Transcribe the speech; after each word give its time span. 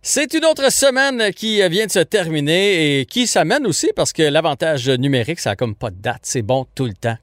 C'est 0.00 0.32
une 0.34 0.44
autre 0.44 0.70
semaine 0.70 1.32
qui 1.32 1.56
vient 1.68 1.86
de 1.86 1.90
se 1.90 1.98
terminer 1.98 3.00
et 3.00 3.04
qui 3.04 3.26
s'amène 3.26 3.66
aussi 3.66 3.90
parce 3.96 4.12
que 4.12 4.22
l'avantage 4.22 4.88
numérique, 4.88 5.40
ça 5.40 5.50
a 5.50 5.56
comme 5.56 5.74
pas 5.74 5.90
de 5.90 6.00
date. 6.00 6.20
C'est 6.22 6.42
bon 6.42 6.66
tout 6.76 6.84
le 6.84 6.92
temps. 6.92 7.16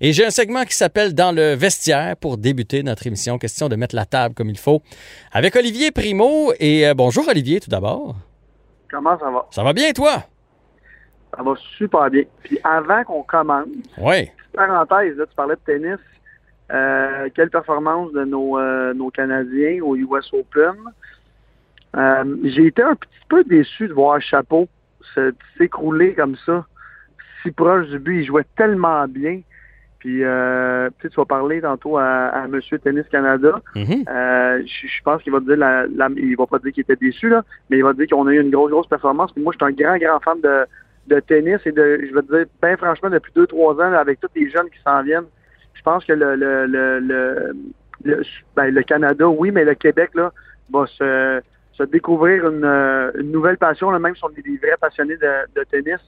Et 0.00 0.12
j'ai 0.12 0.24
un 0.24 0.30
segment 0.30 0.62
qui 0.62 0.74
s'appelle 0.74 1.12
Dans 1.12 1.34
le 1.34 1.54
vestiaire 1.54 2.16
pour 2.16 2.38
débuter 2.38 2.84
notre 2.84 3.04
émission. 3.06 3.36
Question 3.36 3.68
de 3.68 3.74
mettre 3.74 3.96
la 3.96 4.06
table 4.06 4.36
comme 4.36 4.48
il 4.48 4.58
faut. 4.58 4.80
Avec 5.32 5.56
Olivier 5.56 5.90
Primo. 5.90 6.52
Et 6.60 6.86
euh, 6.86 6.94
bonjour 6.94 7.26
Olivier 7.28 7.58
tout 7.58 7.68
d'abord. 7.68 8.14
Comment 8.90 9.18
ça 9.18 9.28
va? 9.28 9.46
Ça 9.50 9.64
va 9.64 9.72
bien 9.72 9.90
toi? 9.92 10.22
Ça 11.36 11.42
va 11.42 11.54
super 11.76 12.10
bien. 12.10 12.22
Puis 12.44 12.58
avant 12.62 13.02
qu'on 13.04 13.22
commence, 13.24 13.66
oui. 13.98 14.30
parenthèse, 14.54 15.16
là, 15.16 15.26
tu 15.26 15.34
parlais 15.34 15.56
de 15.56 15.60
tennis. 15.66 15.98
Euh, 16.72 17.28
quelle 17.34 17.50
performance 17.50 18.12
de 18.12 18.24
nos, 18.24 18.56
euh, 18.56 18.94
nos 18.94 19.10
Canadiens 19.10 19.80
au 19.82 19.96
US 19.96 20.32
Open? 20.32 20.76
Euh, 21.96 22.36
j'ai 22.44 22.66
été 22.66 22.82
un 22.82 22.94
petit 22.94 23.10
peu 23.28 23.44
déçu 23.44 23.88
de 23.88 23.92
voir 23.92 24.20
Chapeau 24.20 24.68
s'écrouler 25.58 26.14
comme 26.14 26.36
ça, 26.46 26.64
si 27.42 27.50
proche 27.50 27.88
du 27.88 27.98
but. 27.98 28.20
Il 28.20 28.26
jouait 28.26 28.46
tellement 28.56 29.06
bien. 29.08 29.40
Puis, 29.98 30.24
euh, 30.24 30.88
tu 31.00 31.08
vas 31.14 31.26
parler 31.26 31.60
tantôt 31.60 31.98
à, 31.98 32.28
à 32.28 32.48
Monsieur 32.48 32.78
Tennis 32.78 33.06
Canada. 33.10 33.60
Mm-hmm. 33.74 34.08
euh, 34.08 34.62
je, 34.64 35.02
pense 35.04 35.22
qu'il 35.22 35.32
va 35.32 35.40
te 35.40 35.44
dire, 35.44 35.58
la, 35.58 35.84
il 36.16 36.36
va 36.36 36.46
pas 36.46 36.58
dire 36.58 36.72
qu'il 36.72 36.82
était 36.82 36.96
déçu 36.96 37.28
là, 37.28 37.44
mais 37.68 37.76
il 37.76 37.84
va 37.84 37.92
dire 37.92 38.06
qu'on 38.08 38.26
a 38.26 38.32
eu 38.32 38.40
une 38.40 38.50
grosse 38.50 38.70
grosse 38.70 38.86
performance. 38.86 39.30
Puis 39.32 39.42
moi, 39.42 39.52
je 39.52 39.62
suis 39.62 39.72
un 39.72 39.76
grand 39.76 39.98
grand 39.98 40.20
fan 40.20 40.40
de, 40.40 40.64
de 41.08 41.20
tennis 41.20 41.60
et 41.66 41.72
de, 41.72 42.00
je 42.08 42.14
veux 42.14 42.22
te 42.22 42.34
dire, 42.34 42.46
bien 42.62 42.78
franchement, 42.78 43.10
depuis 43.10 43.32
deux 43.34 43.46
trois 43.46 43.74
ans, 43.74 43.92
avec 43.92 44.20
tous 44.20 44.28
les 44.34 44.48
jeunes 44.48 44.70
qui 44.70 44.80
s'en 44.82 45.02
viennent, 45.02 45.26
je 45.74 45.82
pense 45.82 46.02
que 46.06 46.14
le 46.14 46.34
le 46.34 46.64
le, 46.64 47.52
le, 48.02 48.22
ben, 48.56 48.70
le 48.70 48.82
Canada, 48.82 49.28
oui, 49.28 49.50
mais 49.50 49.64
le 49.64 49.74
Québec 49.74 50.12
là 50.14 50.32
va 50.72 50.86
se 50.86 51.42
découvrir 51.86 52.48
une, 52.48 52.64
une 52.64 53.30
nouvelle 53.30 53.58
passion, 53.58 53.90
là, 53.90 53.98
même 53.98 54.14
si 54.14 54.24
on 54.24 54.30
est 54.30 54.42
des 54.42 54.56
vrais 54.58 54.76
passionnés 54.80 55.16
de, 55.16 55.64
tennis, 55.70 56.00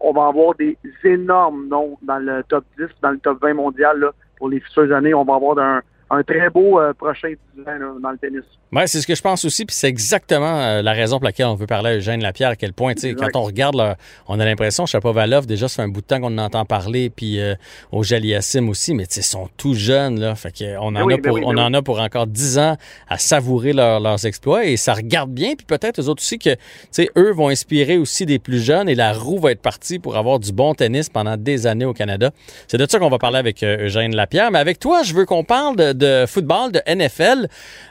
on 0.00 0.12
va 0.12 0.26
avoir 0.26 0.54
des 0.54 0.76
énormes 1.04 1.68
noms 1.68 1.98
dans 2.02 2.18
le 2.18 2.42
top 2.44 2.64
10, 2.78 2.86
dans 3.02 3.10
le 3.10 3.18
top 3.18 3.40
20 3.40 3.54
mondial 3.54 4.10
pour 4.36 4.48
les 4.48 4.60
futures 4.60 4.92
années. 4.92 5.14
On 5.14 5.24
va 5.24 5.36
avoir 5.36 5.58
un, 5.58 5.82
un 6.10 6.22
très 6.22 6.50
beau 6.50 6.80
euh, 6.80 6.92
prochain 6.92 7.32
10 7.56 7.62
ans 7.62 8.00
dans 8.00 8.10
le 8.10 8.18
tennis. 8.18 8.44
Oui, 8.72 8.82
c'est 8.86 9.00
ce 9.00 9.06
que 9.06 9.14
je 9.14 9.22
pense 9.22 9.44
aussi, 9.44 9.64
puis 9.64 9.74
c'est 9.74 9.88
exactement 9.88 10.60
euh, 10.60 10.82
la 10.82 10.92
raison 10.92 11.18
pour 11.18 11.26
laquelle 11.26 11.46
on 11.46 11.54
veut 11.54 11.66
parler 11.66 11.90
à 11.90 11.96
Eugène 11.96 12.20
Lapierre, 12.20 12.50
à 12.50 12.56
quel 12.56 12.72
point, 12.72 12.94
tu 12.94 13.02
sais, 13.02 13.14
quand 13.14 13.28
on 13.36 13.42
regarde, 13.42 13.76
là, 13.76 13.96
on 14.26 14.40
a 14.40 14.44
l'impression, 14.44 14.84
Chapovalov, 14.84 15.46
déjà, 15.46 15.68
ça 15.68 15.76
fait 15.76 15.82
un 15.82 15.92
bout 15.92 16.00
de 16.00 16.06
temps 16.06 16.20
qu'on 16.20 16.36
en 16.38 16.44
entend 16.44 16.64
parler, 16.64 17.08
puis 17.08 17.40
euh, 17.40 17.54
au 17.92 18.02
Jaliassim 18.02 18.68
aussi, 18.68 18.92
mais 18.92 19.06
tu 19.06 19.14
sais, 19.14 19.20
ils 19.20 19.24
sont 19.24 19.48
tout 19.56 19.74
jeunes, 19.74 20.18
là, 20.18 20.34
fait 20.34 20.52
qu'on 20.58 20.96
en, 20.96 21.04
oui, 21.04 21.14
a 21.14 21.18
pour, 21.18 21.34
oui, 21.34 21.42
on 21.44 21.54
oui. 21.54 21.60
en 21.60 21.72
a 21.72 21.82
pour 21.82 22.00
encore 22.00 22.26
10 22.26 22.58
ans 22.58 22.76
à 23.08 23.18
savourer 23.18 23.72
leur, 23.72 24.00
leurs 24.00 24.26
exploits, 24.26 24.64
et 24.64 24.76
ça 24.76 24.94
regarde 24.94 25.30
bien, 25.30 25.54
puis 25.54 25.66
peut-être 25.66 26.00
eux 26.00 26.08
autres 26.08 26.22
aussi 26.22 26.40
que, 26.40 26.50
tu 26.50 26.58
sais, 26.90 27.10
eux 27.16 27.32
vont 27.32 27.50
inspirer 27.50 27.96
aussi 27.96 28.26
des 28.26 28.40
plus 28.40 28.58
jeunes, 28.58 28.88
et 28.88 28.96
la 28.96 29.12
roue 29.12 29.38
va 29.38 29.52
être 29.52 29.62
partie 29.62 30.00
pour 30.00 30.16
avoir 30.16 30.40
du 30.40 30.52
bon 30.52 30.74
tennis 30.74 31.08
pendant 31.08 31.36
des 31.36 31.68
années 31.68 31.84
au 31.84 31.94
Canada. 31.94 32.32
C'est 32.66 32.78
de 32.78 32.86
ça 32.90 32.98
qu'on 32.98 33.08
va 33.08 33.18
parler 33.18 33.38
avec 33.38 33.62
euh, 33.62 33.84
Eugène 33.84 34.16
Lapierre, 34.16 34.50
mais 34.50 34.58
avec 34.58 34.80
toi, 34.80 35.04
je 35.04 35.14
veux 35.14 35.26
qu'on 35.26 35.44
parle 35.44 35.76
de, 35.76 35.92
de 35.94 36.24
football, 36.26 36.72
de 36.72 36.80
NFL. 36.86 37.48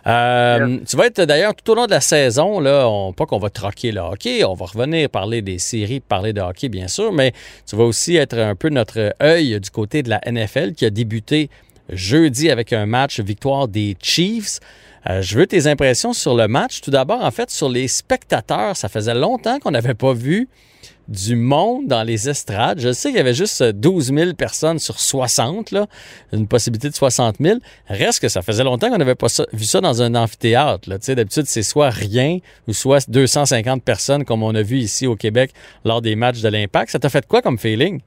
Euh. 0.07 0.77
Tu 0.87 0.97
vas 0.97 1.07
être 1.07 1.21
d'ailleurs 1.21 1.55
tout 1.55 1.71
au 1.71 1.75
long 1.75 1.85
de 1.85 1.91
la 1.91 2.01
saison, 2.01 2.59
là, 2.59 2.87
on, 2.87 3.13
pas 3.13 3.25
qu'on 3.25 3.39
va 3.39 3.49
troquer 3.49 3.91
le 3.91 4.01
hockey, 4.01 4.43
on 4.43 4.53
va 4.53 4.65
revenir 4.65 5.09
parler 5.09 5.41
des 5.41 5.59
séries, 5.59 5.99
parler 5.99 6.33
de 6.33 6.41
hockey 6.41 6.69
bien 6.69 6.87
sûr, 6.87 7.11
mais 7.11 7.33
tu 7.67 7.75
vas 7.75 7.83
aussi 7.83 8.15
être 8.15 8.37
un 8.37 8.55
peu 8.55 8.69
notre 8.69 9.15
œil 9.21 9.59
du 9.59 9.69
côté 9.69 10.03
de 10.03 10.09
la 10.09 10.21
NFL 10.25 10.73
qui 10.73 10.85
a 10.85 10.89
débuté 10.89 11.49
jeudi 11.89 12.49
avec 12.49 12.73
un 12.73 12.85
match 12.85 13.19
victoire 13.19 13.67
des 13.67 13.95
Chiefs. 14.01 14.59
Euh, 15.09 15.21
je 15.21 15.37
veux 15.37 15.47
tes 15.47 15.67
impressions 15.67 16.13
sur 16.13 16.35
le 16.35 16.47
match. 16.47 16.81
Tout 16.81 16.91
d'abord, 16.91 17.23
en 17.23 17.31
fait, 17.31 17.49
sur 17.49 17.69
les 17.69 17.87
spectateurs, 17.87 18.77
ça 18.77 18.89
faisait 18.89 19.13
longtemps 19.13 19.59
qu'on 19.59 19.71
n'avait 19.71 19.93
pas 19.93 20.13
vu 20.13 20.47
du 21.07 21.35
monde 21.35 21.87
dans 21.87 22.03
les 22.03 22.29
estrades. 22.29 22.79
Je 22.79 22.93
sais 22.93 23.09
qu'il 23.09 23.17
y 23.17 23.21
avait 23.21 23.33
juste 23.33 23.61
12 23.61 24.13
000 24.13 24.33
personnes 24.33 24.79
sur 24.79 24.99
60, 24.99 25.71
là, 25.71 25.88
une 26.31 26.47
possibilité 26.47 26.89
de 26.89 26.95
60 26.95 27.38
000. 27.41 27.59
Reste 27.88 28.22
que 28.22 28.29
ça 28.29 28.41
faisait 28.41 28.63
longtemps 28.63 28.89
qu'on 28.89 28.97
n'avait 28.97 29.16
pas 29.16 29.27
vu 29.51 29.66
ça 29.66 29.81
dans 29.81 30.01
un 30.01 30.16
amphithéâtre. 30.16 30.89
D'habitude, 30.89 31.45
c'est 31.45 31.63
soit 31.63 31.89
rien 31.89 32.39
ou 32.67 32.73
soit 32.73 33.09
250 33.09 33.83
personnes 33.83 34.23
comme 34.23 34.43
on 34.43 34.55
a 34.55 34.61
vu 34.61 34.77
ici 34.77 35.05
au 35.07 35.16
Québec 35.16 35.51
lors 35.83 36.01
des 36.01 36.16
matchs 36.16 36.41
de 36.41 36.49
l'Impact. 36.49 36.91
Ça 36.91 36.99
t'a 36.99 37.09
fait 37.09 37.27
quoi 37.27 37.41
comme 37.41 37.57
feeling? 37.57 38.01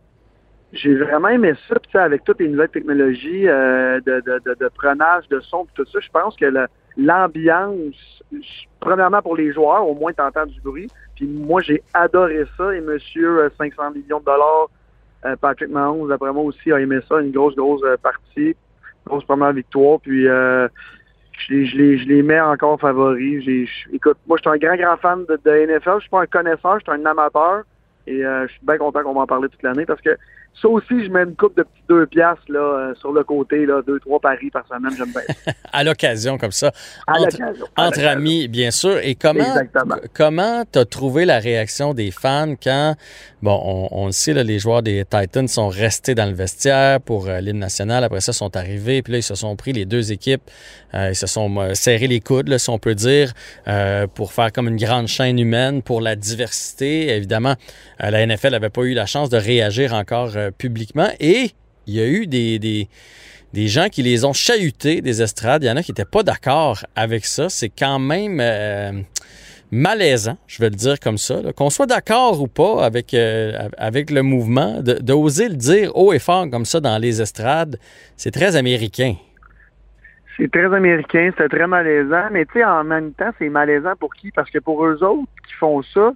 J'ai 0.76 0.94
vraiment 0.94 1.28
aimé 1.28 1.54
ça, 1.92 2.02
avec 2.02 2.24
toutes 2.24 2.40
les 2.40 2.48
nouvelles 2.48 2.68
technologies 2.68 3.48
euh, 3.48 4.00
de, 4.00 4.20
de, 4.20 4.54
de, 4.54 4.68
prenage 4.74 5.26
de 5.28 5.40
son, 5.40 5.66
tout 5.74 5.86
ça, 5.86 5.98
je 6.00 6.10
pense 6.10 6.36
que 6.36 6.46
l'ambiance, 6.96 8.22
premièrement 8.80 9.22
pour 9.22 9.36
les 9.36 9.52
joueurs, 9.52 9.88
au 9.88 9.94
moins 9.94 10.12
t'entends 10.12 10.46
du 10.46 10.60
bruit, 10.60 10.88
puis 11.14 11.26
moi 11.26 11.62
j'ai 11.62 11.82
adoré 11.94 12.44
ça, 12.56 12.74
et 12.74 12.80
monsieur 12.80 13.44
euh, 13.44 13.48
500 13.58 13.92
millions 13.92 14.20
de 14.20 14.24
dollars, 14.24 14.68
euh, 15.24 15.36
Patrick 15.36 15.70
Mahomes, 15.70 16.08
d'après 16.08 16.32
moi 16.32 16.44
aussi, 16.44 16.72
a 16.72 16.80
aimé 16.80 16.98
ça, 17.08 17.20
une 17.20 17.32
grosse, 17.32 17.56
grosse 17.56 17.82
euh, 17.84 17.96
partie, 17.96 18.54
grosse 19.06 19.24
première 19.24 19.52
victoire, 19.52 19.98
puis 20.00 20.28
euh, 20.28 20.68
je 21.38 21.54
les, 21.54 21.66
je, 21.66 21.76
les, 21.76 21.98
je 21.98 22.06
les 22.06 22.22
mets 22.22 22.40
encore 22.40 22.78
favoris. 22.80 23.44
Écoute, 23.92 24.18
moi 24.26 24.36
je 24.36 24.42
suis 24.42 24.50
un 24.50 24.58
grand, 24.58 24.76
grand 24.76 24.96
fan 24.98 25.24
de, 25.26 25.38
de 25.42 25.66
NFL, 25.66 25.96
je 25.96 26.00
suis 26.00 26.10
pas 26.10 26.22
un 26.22 26.26
connaisseur, 26.26 26.78
je 26.80 26.84
suis 26.92 27.00
un 27.00 27.06
amateur, 27.06 27.62
et 28.06 28.24
euh, 28.24 28.46
je 28.46 28.52
suis 28.52 28.66
bien 28.66 28.78
content 28.78 29.02
qu'on 29.02 29.14
va 29.14 29.22
en 29.22 29.26
parler 29.26 29.48
toute 29.48 29.62
l'année, 29.62 29.86
parce 29.86 30.00
que 30.00 30.16
ça 30.60 30.68
aussi, 30.68 31.04
je 31.04 31.10
mets 31.10 31.22
une 31.24 31.36
coupe 31.36 31.54
de 31.54 31.64
petits 31.64 31.82
deux 31.86 32.06
piastres 32.06 32.50
là, 32.50 32.60
euh, 32.60 32.94
sur 32.94 33.12
le 33.12 33.22
côté, 33.24 33.66
là, 33.66 33.82
deux, 33.86 34.00
trois 34.00 34.18
paris 34.20 34.48
par 34.50 34.66
semaine, 34.66 34.92
j'aime 34.96 35.10
bien. 35.12 35.52
À 35.72 35.84
l'occasion 35.84 36.38
comme 36.38 36.52
ça. 36.52 36.72
À 37.06 37.18
Entre-. 37.20 37.36
À 37.76 37.86
Entre 37.88 38.04
amis, 38.06 38.48
bien 38.48 38.70
sûr. 38.70 38.96
Et 39.02 39.14
comment 39.14 39.40
Exactement. 39.44 39.96
comment 40.14 40.64
t'as 40.70 40.86
trouvé 40.86 41.26
la 41.26 41.38
réaction 41.40 41.92
des 41.92 42.10
fans 42.10 42.54
quand, 42.62 42.94
bon, 43.42 43.60
on, 43.62 43.88
on 43.90 44.06
le 44.06 44.12
sait, 44.12 44.32
là, 44.32 44.42
les 44.42 44.58
joueurs 44.58 44.82
des 44.82 45.04
Titans 45.04 45.46
sont 45.46 45.68
restés 45.68 46.14
dans 46.14 46.24
le 46.24 46.34
vestiaire 46.34 47.02
pour 47.02 47.28
euh, 47.28 47.40
l'hymne 47.40 47.58
national. 47.58 48.02
Après 48.04 48.22
ça, 48.22 48.32
sont 48.32 48.56
arrivés. 48.56 49.02
Puis 49.02 49.12
là, 49.12 49.18
ils 49.18 49.22
se 49.22 49.34
sont 49.34 49.54
pris 49.56 49.74
les 49.74 49.84
deux 49.84 50.10
équipes. 50.12 50.40
euh, 50.94 51.10
ils 51.10 51.16
se 51.16 51.26
sont 51.26 51.54
euh, 51.58 51.74
serrés 51.74 52.06
les 52.06 52.20
coudes, 52.20 52.48
là, 52.48 52.58
si 52.58 52.70
on 52.70 52.78
peut 52.78 52.94
dire, 52.94 53.32
euh, 53.68 54.06
pour 54.06 54.32
faire 54.32 54.50
comme 54.52 54.68
une 54.68 54.78
grande 54.78 55.08
chaîne 55.08 55.38
humaine 55.38 55.82
pour 55.82 56.00
la 56.00 56.16
diversité. 56.16 57.08
Évidemment, 57.14 57.56
la 57.98 58.26
NFL 58.26 58.50
n'avait 58.50 58.70
pas 58.70 58.82
eu 58.82 58.94
la 58.94 59.06
chance 59.06 59.30
de 59.30 59.36
réagir 59.36 59.94
encore 59.94 60.36
euh, 60.36 60.50
publiquement. 60.50 61.08
Et 61.20 61.50
il 61.86 61.94
y 61.94 62.00
a 62.00 62.06
eu 62.06 62.26
des- 62.26 62.58
des, 62.58 63.68
gens 63.68 63.88
qui 63.88 64.02
les 64.02 64.24
ont 64.24 64.32
chahutés 64.32 65.00
des 65.00 65.22
estrades. 65.22 65.62
Il 65.64 65.66
y 65.66 65.70
en 65.70 65.76
a 65.76 65.82
qui 65.82 65.92
n'étaient 65.92 66.04
pas 66.04 66.22
d'accord 66.22 66.84
avec 66.94 67.24
ça. 67.24 67.48
C'est 67.48 67.70
quand 67.70 67.98
même 67.98 68.38
euh, 68.40 68.92
malaisant, 69.70 70.36
je 70.46 70.60
vais 70.62 70.68
le 70.70 70.76
dire 70.76 71.00
comme 71.00 71.18
ça. 71.18 71.36
Qu'on 71.56 71.70
soit 71.70 71.86
d'accord 71.86 72.40
ou 72.40 72.48
pas 72.48 72.84
avec, 72.84 73.14
euh, 73.14 73.68
avec 73.78 74.10
le 74.10 74.22
mouvement, 74.22 74.82
de, 74.82 74.94
de 74.94 75.12
oser 75.12 75.48
le 75.48 75.54
dire 75.56 75.96
haut 75.96 76.12
et 76.12 76.18
fort 76.18 76.48
comme 76.50 76.64
ça 76.66 76.80
dans 76.80 76.98
les 76.98 77.22
estrades, 77.22 77.78
c'est 78.16 78.30
très 78.30 78.56
américain. 78.56 79.14
C'est 80.36 80.50
très 80.50 80.66
américain, 80.74 81.30
c'est 81.38 81.48
très 81.48 81.66
malaisant, 81.66 82.28
mais 82.30 82.44
tu 82.44 82.58
sais, 82.58 82.64
en 82.64 82.84
même 82.84 83.12
temps, 83.14 83.30
c'est 83.38 83.48
malaisant 83.48 83.94
pour 83.98 84.14
qui? 84.14 84.30
Parce 84.32 84.50
que 84.50 84.58
pour 84.58 84.84
eux 84.84 85.02
autres 85.02 85.30
qui 85.48 85.54
font 85.58 85.82
ça, 85.82 86.12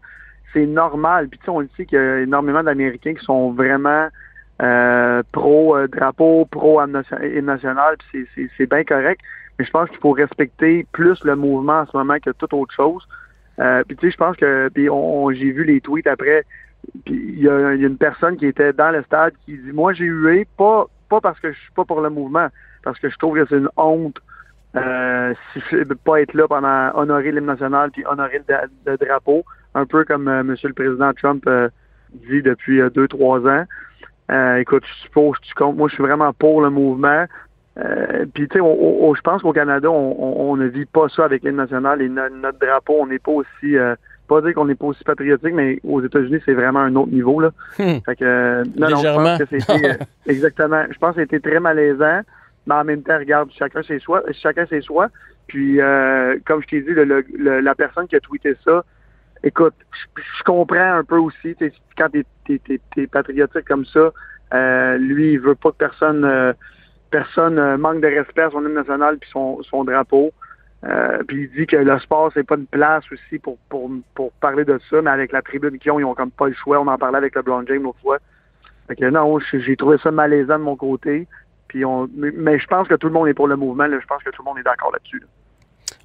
c'est 0.52 0.66
normal. 0.66 1.28
Puis 1.28 1.38
tu 1.38 1.44
sais, 1.46 1.50
on 1.50 1.60
le 1.60 1.68
sait 1.76 1.86
qu'il 1.86 1.98
y 1.98 2.00
a 2.00 2.20
énormément 2.20 2.62
d'Américains 2.62 3.14
qui 3.14 3.24
sont 3.24 3.52
vraiment 3.52 4.08
euh, 4.62 5.22
pro-drapeau, 5.32 6.44
pro-hymne 6.50 7.02
national, 7.42 7.96
puis 8.10 8.26
c'est- 8.34 8.66
bien 8.66 8.84
correct. 8.84 9.20
Mais 9.58 9.64
je 9.64 9.70
pense 9.70 9.88
qu'il 9.88 9.98
faut 9.98 10.12
respecter 10.12 10.86
plus 10.92 11.22
le 11.24 11.34
mouvement 11.36 11.80
en 11.80 11.86
ce 11.86 11.96
moment 11.96 12.18
que 12.18 12.30
toute 12.30 12.52
autre 12.52 12.74
chose. 12.74 13.06
Euh, 13.58 13.82
puis 13.86 13.96
tu 13.96 14.06
sais, 14.06 14.12
je 14.12 14.16
pense 14.16 14.36
que 14.36 14.68
puis 14.68 14.88
on, 14.90 15.30
j'ai 15.32 15.50
vu 15.50 15.64
les 15.64 15.80
tweets 15.80 16.06
après. 16.06 16.44
Puis 17.04 17.14
il 17.14 17.40
y, 17.40 17.48
a 17.48 17.72
une 17.72 17.98
personne 17.98 18.36
qui 18.36 18.46
était 18.46 18.72
dans 18.72 18.90
le 18.90 19.02
stade 19.02 19.34
qui 19.44 19.56
dit 19.56 19.72
Moi 19.72 19.92
j'ai 19.92 20.06
hué, 20.06 20.46
pas, 20.56 20.86
pas 21.08 21.20
parce 21.20 21.38
que 21.40 21.52
je 21.52 21.58
suis 21.58 21.72
pas 21.72 21.84
pour 21.84 22.00
le 22.00 22.10
mouvement, 22.10 22.48
parce 22.82 22.98
que 22.98 23.10
je 23.10 23.16
trouve 23.16 23.36
que 23.36 23.46
c'est 23.48 23.58
une 23.58 23.68
honte 23.76 24.18
euh, 24.76 25.34
si- 25.52 25.84
de 25.84 25.94
pas 25.94 26.20
être 26.20 26.34
là 26.34 26.46
pendant 26.48 26.90
honorer 26.94 27.32
l'hymne 27.32 27.46
national 27.46 27.90
puis 27.90 28.04
honorer 28.06 28.40
le 28.86 28.96
drapeau, 28.96 29.44
un 29.74 29.86
peu 29.86 30.04
comme 30.04 30.28
euh, 30.28 30.42
Monsieur 30.42 30.68
le 30.68 30.74
Président 30.74 31.12
Trump 31.14 31.44
euh, 31.46 31.68
dit 32.28 32.42
depuis 32.42 32.80
euh, 32.80 32.90
deux, 32.90 33.08
trois 33.08 33.40
ans. 33.46 33.64
Euh, 34.30 34.56
écoute, 34.56 34.84
je 34.86 34.94
suppose 35.02 35.36
tu 35.42 35.54
comptes. 35.54 35.76
Moi, 35.76 35.88
je 35.88 35.94
suis 35.94 36.02
vraiment 36.02 36.32
pour 36.32 36.62
le 36.62 36.70
mouvement. 36.70 37.24
Euh, 37.78 38.26
Puis, 38.34 38.48
tu 38.48 38.58
sais, 38.58 38.64
je 38.64 39.20
pense 39.22 39.42
qu'au 39.42 39.52
Canada, 39.52 39.90
on, 39.90 40.16
on- 40.18 40.50
on 40.52 40.56
ne 40.56 40.66
vit 40.66 40.84
pas 40.86 41.08
ça 41.08 41.24
avec 41.24 41.42
l'hymne 41.44 41.56
national 41.56 42.02
et 42.02 42.08
no- 42.08 42.28
notre 42.28 42.58
drapeau, 42.58 42.96
on 43.00 43.06
n'est 43.06 43.18
pas 43.20 43.32
aussi, 43.32 43.76
euh, 43.76 43.94
pas 44.28 44.40
dire 44.42 44.54
qu'on 44.54 44.66
n'est 44.66 44.74
pas 44.74 44.86
aussi 44.86 45.02
patriotique, 45.04 45.54
mais 45.54 45.80
aux 45.84 46.02
États-Unis, 46.02 46.40
c'est 46.44 46.52
vraiment 46.52 46.80
un 46.80 46.94
autre 46.96 47.10
niveau, 47.12 47.40
là. 47.40 47.50
Hmm. 47.78 47.98
Fait 48.04 48.16
que, 48.16 48.24
euh, 48.24 48.64
non, 48.76 48.88
non, 48.90 48.96
je 48.96 48.96
Légèrement. 48.96 49.24
pense 49.24 49.38
que 49.38 49.58
c'était, 49.58 49.98
exactement, 50.26 50.84
je 50.90 50.98
pense 50.98 51.14
que 51.16 51.22
c'était 51.22 51.40
très 51.40 51.60
malaisant, 51.60 52.20
mais 52.66 52.74
en 52.74 52.84
même 52.84 53.02
temps, 53.02 53.18
regarde, 53.18 53.50
chacun 53.56 53.82
ses 53.82 53.98
choix, 54.00 54.22
chacun 54.32 54.66
ses 54.66 54.82
choix. 54.82 55.08
Puis, 55.46 55.80
euh, 55.80 56.36
comme 56.46 56.62
je 56.62 56.66
t'ai 56.68 56.80
dit, 56.82 56.90
le- 56.90 57.04
le- 57.04 57.24
le- 57.38 57.60
la 57.60 57.74
personne 57.74 58.06
qui 58.06 58.16
a 58.16 58.20
tweeté 58.20 58.54
ça, 58.64 58.84
écoute, 59.42 59.74
je, 60.16 60.42
comprends 60.44 60.94
un 60.94 61.04
peu 61.04 61.18
aussi, 61.18 61.56
quand 61.96 62.08
t'es, 62.10 63.06
patriotique 63.06 63.66
comme 63.66 63.84
ça, 63.86 64.12
euh, 64.52 64.96
lui, 64.98 65.32
il 65.32 65.40
veut 65.40 65.54
pas 65.54 65.70
que 65.70 65.76
personne, 65.76 66.24
euh, 66.24 66.52
personne 67.10 67.58
euh, 67.58 67.76
manque 67.76 68.00
de 68.00 68.08
respect 68.08 68.42
à 68.42 68.50
son 68.50 68.64
hymne 68.64 68.74
national 68.74 69.18
puis 69.18 69.30
son, 69.30 69.62
son 69.62 69.84
drapeau. 69.84 70.32
Euh, 70.84 71.22
puis 71.28 71.42
il 71.42 71.50
dit 71.50 71.66
que 71.66 71.76
le 71.76 71.98
sport, 71.98 72.30
c'est 72.32 72.42
pas 72.42 72.56
une 72.56 72.66
place 72.66 73.04
aussi 73.12 73.38
pour, 73.38 73.58
pour, 73.68 73.90
pour 74.14 74.32
parler 74.32 74.64
de 74.64 74.80
ça, 74.88 75.02
mais 75.02 75.10
avec 75.10 75.30
la 75.30 75.42
tribune 75.42 75.78
qu'ils 75.78 75.92
ont, 75.92 76.00
ils 76.00 76.04
ont 76.04 76.14
comme 76.14 76.30
pas 76.30 76.48
le 76.48 76.54
choix. 76.54 76.80
On 76.80 76.86
en 76.86 76.98
parlait 76.98 77.18
avec 77.18 77.34
le 77.34 77.42
Blond 77.42 77.64
James 77.66 77.82
l'autre 77.82 78.00
fois. 78.00 78.18
Fait 78.88 78.96
que 78.96 79.04
non, 79.04 79.38
j'ai 79.52 79.76
trouvé 79.76 79.98
ça 79.98 80.10
malaisant 80.10 80.58
de 80.58 80.64
mon 80.64 80.76
côté. 80.76 81.28
Puis 81.68 81.84
on, 81.84 82.08
mais, 82.16 82.58
je 82.58 82.66
pense 82.66 82.88
que 82.88 82.94
tout 82.94 83.06
le 83.06 83.12
monde 83.12 83.28
est 83.28 83.34
pour 83.34 83.46
le 83.46 83.56
mouvement. 83.56 83.86
Je 83.86 84.06
pense 84.06 84.22
que 84.22 84.30
tout 84.30 84.42
le 84.42 84.46
monde 84.46 84.58
est 84.58 84.64
d'accord 84.64 84.90
là-dessus. 84.90 85.22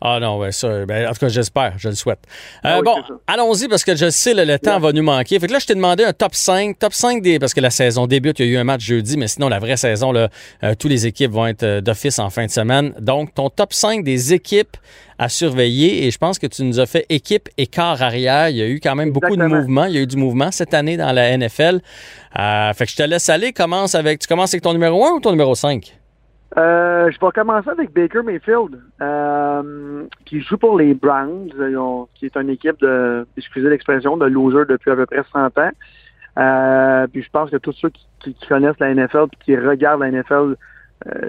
Ah 0.02 0.20
non, 0.20 0.38
ouais, 0.38 0.52
ça, 0.52 0.86
ben, 0.86 1.08
en 1.08 1.14
tout 1.14 1.20
cas, 1.20 1.28
j'espère, 1.30 1.74
je 1.78 1.90
le 1.90 1.96
souhaite. 1.96 2.20
Euh, 2.66 2.78
ah 2.78 2.82
bon, 2.84 2.96
allons-y 3.28 3.68
parce 3.68 3.84
que 3.84 3.96
je 3.96 4.10
sais, 4.10 4.34
le 4.34 4.60
temps 4.60 4.80
va 4.80 4.92
nous 4.92 5.04
manquer. 5.04 5.40
Fait 5.40 5.48
que 5.48 5.54
là, 5.54 5.60
je 5.60 5.66
t'ai 5.66 5.76
demandé 5.76 6.04
un 6.04 6.14
top 6.14 6.36
5, 6.36 6.78
top 6.78 6.94
5 6.94 7.22
des, 7.22 7.40
parce 7.40 7.54
que 7.54 7.62
la 7.62 7.70
saison 7.70 8.08
débute, 8.08 8.40
il 8.40 8.48
y 8.48 8.50
a 8.50 8.52
eu 8.54 8.58
un 8.58 8.64
match 8.64 8.82
jeudi, 8.82 9.18
mais 9.18 9.28
sinon, 9.28 9.50
la 9.50 9.60
vraie 9.60 9.78
saison, 9.78 10.12
là, 10.12 10.30
euh, 10.64 10.76
tous 10.78 10.88
les 10.88 11.08
équipes 11.08 11.32
vont 11.32 11.48
être 11.48 11.64
euh, 11.64 11.82
d'office 11.82 12.20
en 12.20 12.30
fin 12.30 12.46
de 12.46 12.52
semaine. 12.52 12.94
Donc, 13.00 13.34
ton 13.34 13.50
top 13.50 13.74
5 13.74 14.04
des 14.04 14.34
équipes 14.34 14.78
à 15.18 15.30
surveiller, 15.30 16.06
et 16.06 16.12
je 16.12 16.18
pense 16.18 16.40
que 16.40 16.48
tu 16.48 16.64
nous 16.64 16.80
as 16.80 16.86
fait 16.86 17.06
équipe 17.10 17.48
et 17.58 17.68
quart 17.68 18.02
arrière. 18.02 18.50
Il 18.50 18.58
y 18.58 18.62
a 18.62 18.68
eu 18.68 18.82
quand 18.82 18.96
même 18.96 19.12
beaucoup 19.12 19.38
de 19.38 19.46
mouvements. 19.46 19.86
Il 19.86 19.96
y 19.96 19.98
a 19.98 20.02
eu 20.02 20.08
du 20.08 20.18
mouvement 20.18 20.52
cette 20.52 20.74
année 20.74 20.98
dans 20.98 21.14
la 21.14 21.38
NFL. 21.38 21.80
fait 22.34 22.86
que 22.86 22.92
je 22.92 22.96
te 22.98 23.04
laisse 23.04 23.30
aller. 23.30 23.54
Commence 23.54 23.96
avec, 23.96 24.20
tu 24.20 24.28
commences 24.28 24.54
avec 24.54 24.64
ton 24.64 24.74
numéro 24.74 25.06
1 25.06 25.12
ou 25.12 25.20
ton 25.22 25.32
numéro 25.32 25.56
5? 25.56 25.96
Euh, 26.58 27.12
je 27.12 27.20
vais 27.20 27.32
commencer 27.34 27.70
avec 27.70 27.94
Baker 27.94 28.22
Mayfield, 28.24 28.82
euh, 29.02 30.06
qui 30.26 30.40
joue 30.42 30.58
pour 30.58 30.78
les 30.78 30.94
Browns, 30.94 31.50
euh, 31.60 32.04
qui 32.16 32.28
est 32.28 32.38
une 32.38 32.50
équipe 32.50 32.80
de, 32.80 33.28
excusez 33.36 33.70
l'expression, 33.70 34.16
de 34.16 34.26
loser 34.26 34.66
depuis 34.70 34.92
à 34.92 34.96
peu 34.96 35.06
près 35.06 35.24
100 35.34 35.58
ans. 35.58 35.72
Euh, 36.38 37.08
puis 37.08 37.24
je 37.24 37.30
pense 37.30 37.50
que 37.50 37.58
tous 37.58 37.74
ceux 37.74 37.90
qui, 37.90 38.36
connaissent 38.48 38.80
la 38.80 38.94
NFL 38.94 39.26
et 39.34 39.44
qui 39.44 39.58
regardent 39.58 40.02
la 40.02 40.12
NFL 40.12 40.56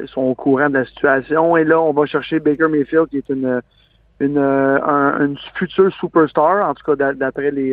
sont 0.07 0.23
au 0.23 0.35
courant 0.35 0.71
de 0.71 0.79
la 0.79 0.85
situation. 0.87 1.57
Et 1.57 1.65
là, 1.65 1.81
on 1.81 1.93
va 1.93 2.07
chercher 2.07 2.39
Baker 2.39 2.69
Mayfield, 2.69 3.09
qui 3.09 3.19
est 3.19 3.29
une 3.29 3.61
une, 4.19 4.39
une 4.39 5.37
future 5.57 5.93
superstar, 5.93 6.67
en 6.67 6.73
tout 6.73 6.97
cas 6.97 7.13
d'après 7.13 7.51
les 7.51 7.73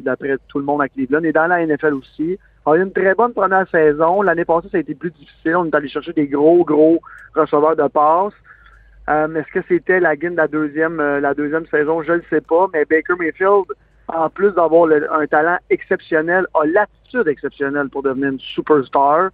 d'après 0.00 0.38
tout 0.48 0.58
le 0.58 0.64
monde 0.64 0.82
à 0.82 0.88
Cleveland, 0.88 1.22
et 1.22 1.32
dans 1.32 1.46
la 1.46 1.64
NFL 1.64 1.94
aussi. 1.94 2.38
On 2.66 2.72
a 2.72 2.76
eu 2.76 2.82
une 2.82 2.92
très 2.92 3.14
bonne 3.14 3.32
première 3.32 3.68
saison. 3.68 4.22
L'année 4.22 4.44
passée, 4.44 4.68
ça 4.70 4.78
a 4.78 4.80
été 4.80 4.94
plus 4.94 5.10
difficile. 5.10 5.56
On 5.56 5.66
est 5.66 5.74
allé 5.74 5.88
chercher 5.88 6.12
des 6.12 6.26
gros, 6.26 6.64
gros 6.64 7.00
receveurs 7.34 7.76
de 7.76 7.86
passes. 7.88 8.32
Euh, 9.10 9.34
Est-ce 9.34 9.52
que 9.52 9.66
c'était 9.68 10.00
la 10.00 10.16
guine 10.16 10.32
de 10.32 10.36
la 10.36 10.48
deuxième, 10.48 10.98
euh, 10.98 11.20
la 11.20 11.34
deuxième 11.34 11.66
saison? 11.66 12.02
Je 12.02 12.12
ne 12.12 12.22
sais 12.30 12.40
pas. 12.40 12.66
Mais 12.72 12.86
Baker 12.86 13.14
Mayfield, 13.18 13.64
en 14.08 14.30
plus 14.30 14.52
d'avoir 14.52 14.88
un 14.90 15.26
talent 15.26 15.58
exceptionnel, 15.68 16.46
a 16.54 16.64
l'attitude 16.64 17.28
exceptionnelle 17.28 17.90
pour 17.90 18.02
devenir 18.02 18.30
une 18.30 18.40
superstar. 18.40 19.28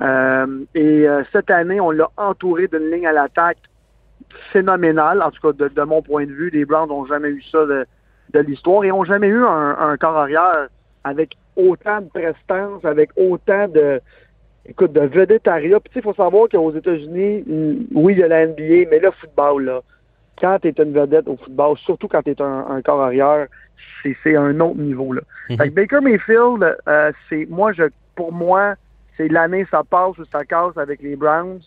Euh, 0.00 0.64
et 0.74 1.08
euh, 1.08 1.22
cette 1.32 1.50
année, 1.50 1.80
on 1.80 1.90
l'a 1.90 2.08
entouré 2.18 2.68
d'une 2.68 2.90
ligne 2.90 3.06
à 3.06 3.12
l'attaque 3.12 3.58
phénoménale. 4.52 5.22
En 5.22 5.30
tout 5.30 5.52
cas, 5.52 5.68
de, 5.68 5.82
mon 5.82 6.02
point 6.02 6.26
de 6.26 6.32
vue, 6.32 6.50
les 6.50 6.66
Browns 6.66 6.88
n'ont 6.88 7.06
jamais 7.06 7.28
eu 7.28 7.42
ça 7.50 7.64
de, 7.64 7.86
de 8.34 8.40
l'histoire 8.40 8.84
et 8.84 8.88
n'ont 8.88 9.04
jamais 9.04 9.28
eu 9.28 9.42
un, 9.42 9.76
un 9.78 9.96
corps 9.96 10.16
arrière 10.18 10.68
avec 11.04 11.36
autant 11.56 12.00
de 12.00 12.08
prestance, 12.08 12.84
avec 12.84 13.10
autant 13.16 13.68
de, 13.68 14.00
écoute, 14.66 14.92
de 14.92 15.00
vedettariat. 15.00 15.80
Puis, 15.80 15.92
il 15.96 16.02
faut 16.02 16.14
savoir 16.14 16.48
qu'aux 16.48 16.72
États-Unis, 16.72 17.44
oui, 17.94 18.14
il 18.14 18.18
y 18.18 18.22
a 18.22 18.28
la 18.28 18.46
NBA, 18.46 18.88
mais 18.90 18.98
le 18.98 19.10
football, 19.12 19.64
là, 19.64 19.80
quand 20.40 20.58
tu 20.60 20.68
es 20.68 20.74
une 20.82 20.92
vedette 20.92 21.28
au 21.28 21.36
football, 21.36 21.76
surtout 21.78 22.08
quand 22.08 22.22
tu 22.22 22.30
es 22.30 22.42
un, 22.42 22.82
corps 22.82 23.02
arrière, 23.02 23.46
c'est 24.02 24.36
un 24.36 24.58
autre 24.60 24.78
niveau. 24.78 25.12
Là. 25.12 25.22
Mhm. 25.50 25.56
Fait 25.56 25.68
que 25.68 25.74
Baker 25.74 26.00
Mayfield, 26.00 26.76
euh, 26.88 27.12
c'est 27.28 27.46
moi, 27.48 27.72
je 27.72 27.84
pour 28.14 28.32
moi, 28.32 28.74
c'est 29.16 29.28
l'année 29.28 29.66
ça 29.70 29.82
passe 29.88 30.18
ou 30.18 30.24
ça 30.32 30.44
casse 30.44 30.76
avec 30.76 31.00
les 31.02 31.16
Browns. 31.16 31.60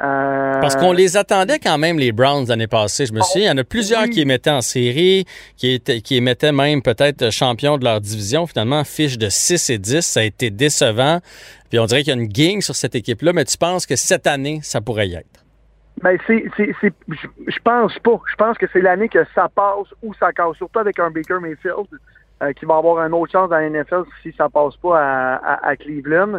Euh, 0.00 0.60
Parce 0.60 0.76
qu'on 0.76 0.92
les 0.92 1.16
attendait 1.16 1.58
quand 1.58 1.76
même, 1.76 1.98
les 1.98 2.12
Browns, 2.12 2.46
l'année 2.48 2.68
passée. 2.68 3.06
Je 3.06 3.12
me 3.12 3.20
souviens, 3.20 3.46
il 3.46 3.48
y 3.48 3.50
en 3.50 3.58
a 3.58 3.64
plusieurs 3.64 4.04
qui 4.04 4.20
émettaient 4.20 4.50
en 4.50 4.60
série, 4.60 5.24
qui, 5.56 5.72
étaient, 5.72 6.00
qui 6.00 6.16
émettaient 6.16 6.52
même 6.52 6.82
peut-être 6.82 7.30
champion 7.30 7.78
de 7.78 7.84
leur 7.84 8.00
division. 8.00 8.46
Finalement, 8.46 8.84
fiche 8.84 9.18
de 9.18 9.28
6 9.28 9.70
et 9.70 9.78
10, 9.78 10.00
ça 10.02 10.20
a 10.20 10.22
été 10.22 10.50
décevant. 10.50 11.18
Puis 11.68 11.78
on 11.80 11.86
dirait 11.86 12.02
qu'il 12.02 12.14
y 12.14 12.18
a 12.18 12.20
une 12.20 12.28
gang 12.28 12.60
sur 12.60 12.76
cette 12.76 12.94
équipe-là, 12.94 13.32
mais 13.32 13.44
tu 13.44 13.58
penses 13.58 13.86
que 13.86 13.96
cette 13.96 14.26
année, 14.26 14.60
ça 14.62 14.80
pourrait 14.80 15.08
y 15.08 15.14
être? 15.14 15.44
Ben, 16.00 16.16
c'est, 16.28 16.44
c'est, 16.56 16.72
je 17.10 17.58
pense 17.64 17.98
pas. 17.98 18.20
Je 18.30 18.36
pense 18.36 18.56
que 18.56 18.66
c'est 18.72 18.80
l'année 18.80 19.08
que 19.08 19.24
ça 19.34 19.48
passe 19.48 19.88
ou 20.02 20.14
ça 20.14 20.32
casse, 20.32 20.56
surtout 20.56 20.78
avec 20.78 21.00
un 21.00 21.10
Baker 21.10 21.38
Mayfield 21.42 21.88
euh, 22.40 22.52
qui 22.52 22.66
va 22.66 22.76
avoir 22.76 23.04
une 23.04 23.14
autre 23.14 23.32
chance 23.32 23.50
dans 23.50 23.58
la 23.58 23.68
NFL 23.68 24.04
si 24.22 24.32
ça 24.38 24.48
passe 24.48 24.76
pas 24.76 24.96
à, 24.96 25.68
à 25.68 25.76
Cleveland. 25.76 26.38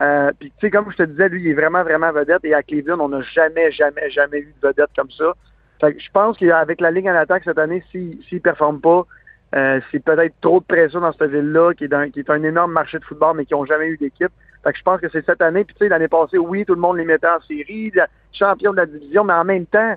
Euh, 0.00 0.30
puis, 0.38 0.50
tu 0.50 0.66
sais, 0.66 0.70
comme 0.70 0.90
je 0.92 0.96
te 0.96 1.02
disais, 1.02 1.28
lui, 1.28 1.42
il 1.42 1.48
est 1.50 1.54
vraiment, 1.54 1.82
vraiment 1.82 2.12
vedette. 2.12 2.44
Et 2.44 2.54
à 2.54 2.62
Cleveland, 2.62 3.00
on 3.00 3.08
n'a 3.08 3.22
jamais, 3.22 3.70
jamais, 3.72 4.10
jamais 4.10 4.38
eu 4.38 4.54
de 4.60 4.68
vedette 4.68 4.90
comme 4.96 5.10
ça. 5.10 5.32
Fait 5.80 5.94
que 5.94 6.00
je 6.00 6.10
pense 6.12 6.36
qu'avec 6.38 6.80
la 6.80 6.90
ligne 6.90 7.10
en 7.10 7.16
attaque 7.16 7.44
cette 7.44 7.58
année, 7.58 7.82
s'il 7.90 8.18
si, 8.28 8.36
ne 8.36 8.40
performe 8.40 8.80
pas, 8.80 9.06
euh, 9.54 9.80
c'est 9.90 10.02
peut-être 10.02 10.34
trop 10.40 10.60
de 10.60 10.64
pression 10.64 11.00
dans 11.00 11.12
cette 11.12 11.30
ville-là, 11.30 11.72
qui, 11.74 11.84
est 11.84 12.10
qui 12.12 12.20
est 12.20 12.30
un 12.30 12.42
énorme 12.42 12.72
marché 12.72 12.98
de 12.98 13.04
football, 13.04 13.36
mais 13.36 13.46
qui 13.46 13.54
n'ont 13.54 13.64
jamais 13.64 13.86
eu 13.86 13.96
d'équipe. 13.96 14.32
Fait 14.64 14.72
que 14.72 14.78
je 14.78 14.82
pense 14.82 15.00
que 15.00 15.08
c'est 15.08 15.24
cette 15.24 15.40
année. 15.40 15.64
Puis, 15.64 15.74
tu 15.74 15.84
sais, 15.84 15.88
l'année 15.88 16.08
passée, 16.08 16.38
oui, 16.38 16.64
tout 16.64 16.74
le 16.74 16.80
monde 16.80 16.96
les 16.96 17.04
mettait 17.04 17.28
en 17.28 17.40
série, 17.40 17.92
champion 18.32 18.72
de 18.72 18.78
la 18.78 18.86
division, 18.86 19.24
mais 19.24 19.32
en 19.32 19.44
même 19.44 19.66
temps, 19.66 19.94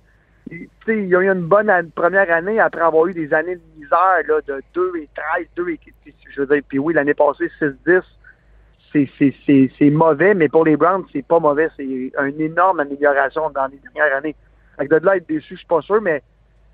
tu 0.50 0.70
sais, 0.86 0.98
il 0.98 1.08
y 1.08 1.16
a 1.16 1.22
eu 1.22 1.30
une 1.30 1.48
bonne 1.48 1.72
première 1.96 2.32
année 2.32 2.60
après 2.60 2.82
avoir 2.82 3.08
eu 3.08 3.14
des 3.14 3.34
années 3.34 3.56
de 3.56 3.62
misère, 3.78 4.22
là, 4.28 4.40
de 4.48 4.62
2 4.74 4.94
et 4.98 5.10
13, 5.16 5.48
2 5.56 5.70
et, 5.70 5.80
je 6.30 6.42
veux 6.42 6.48
dire, 6.48 6.64
puis 6.68 6.80
oui, 6.80 6.94
l'année 6.94 7.14
passée, 7.14 7.50
6-10, 7.60 8.02
c'est 8.94 9.90
mauvais, 9.90 10.34
mais 10.34 10.50
pour 10.50 10.66
les 10.66 10.76
Browns, 10.78 11.06
c'est 11.12 11.26
pas 11.26 11.40
mauvais. 11.40 11.70
C'est 11.78 11.84
une 11.84 12.42
énorme 12.42 12.80
amélioration 12.80 13.50
dans 13.50 13.68
les 13.68 13.80
dernières 13.94 14.18
années. 14.18 14.36
Avec 14.78 14.90
de 14.90 15.06
là 15.06 15.18
être 15.18 15.28
déçu, 15.28 15.54
je 15.54 15.58
suis 15.58 15.68
pas 15.68 15.82
sûr, 15.82 16.02
mais 16.02 16.22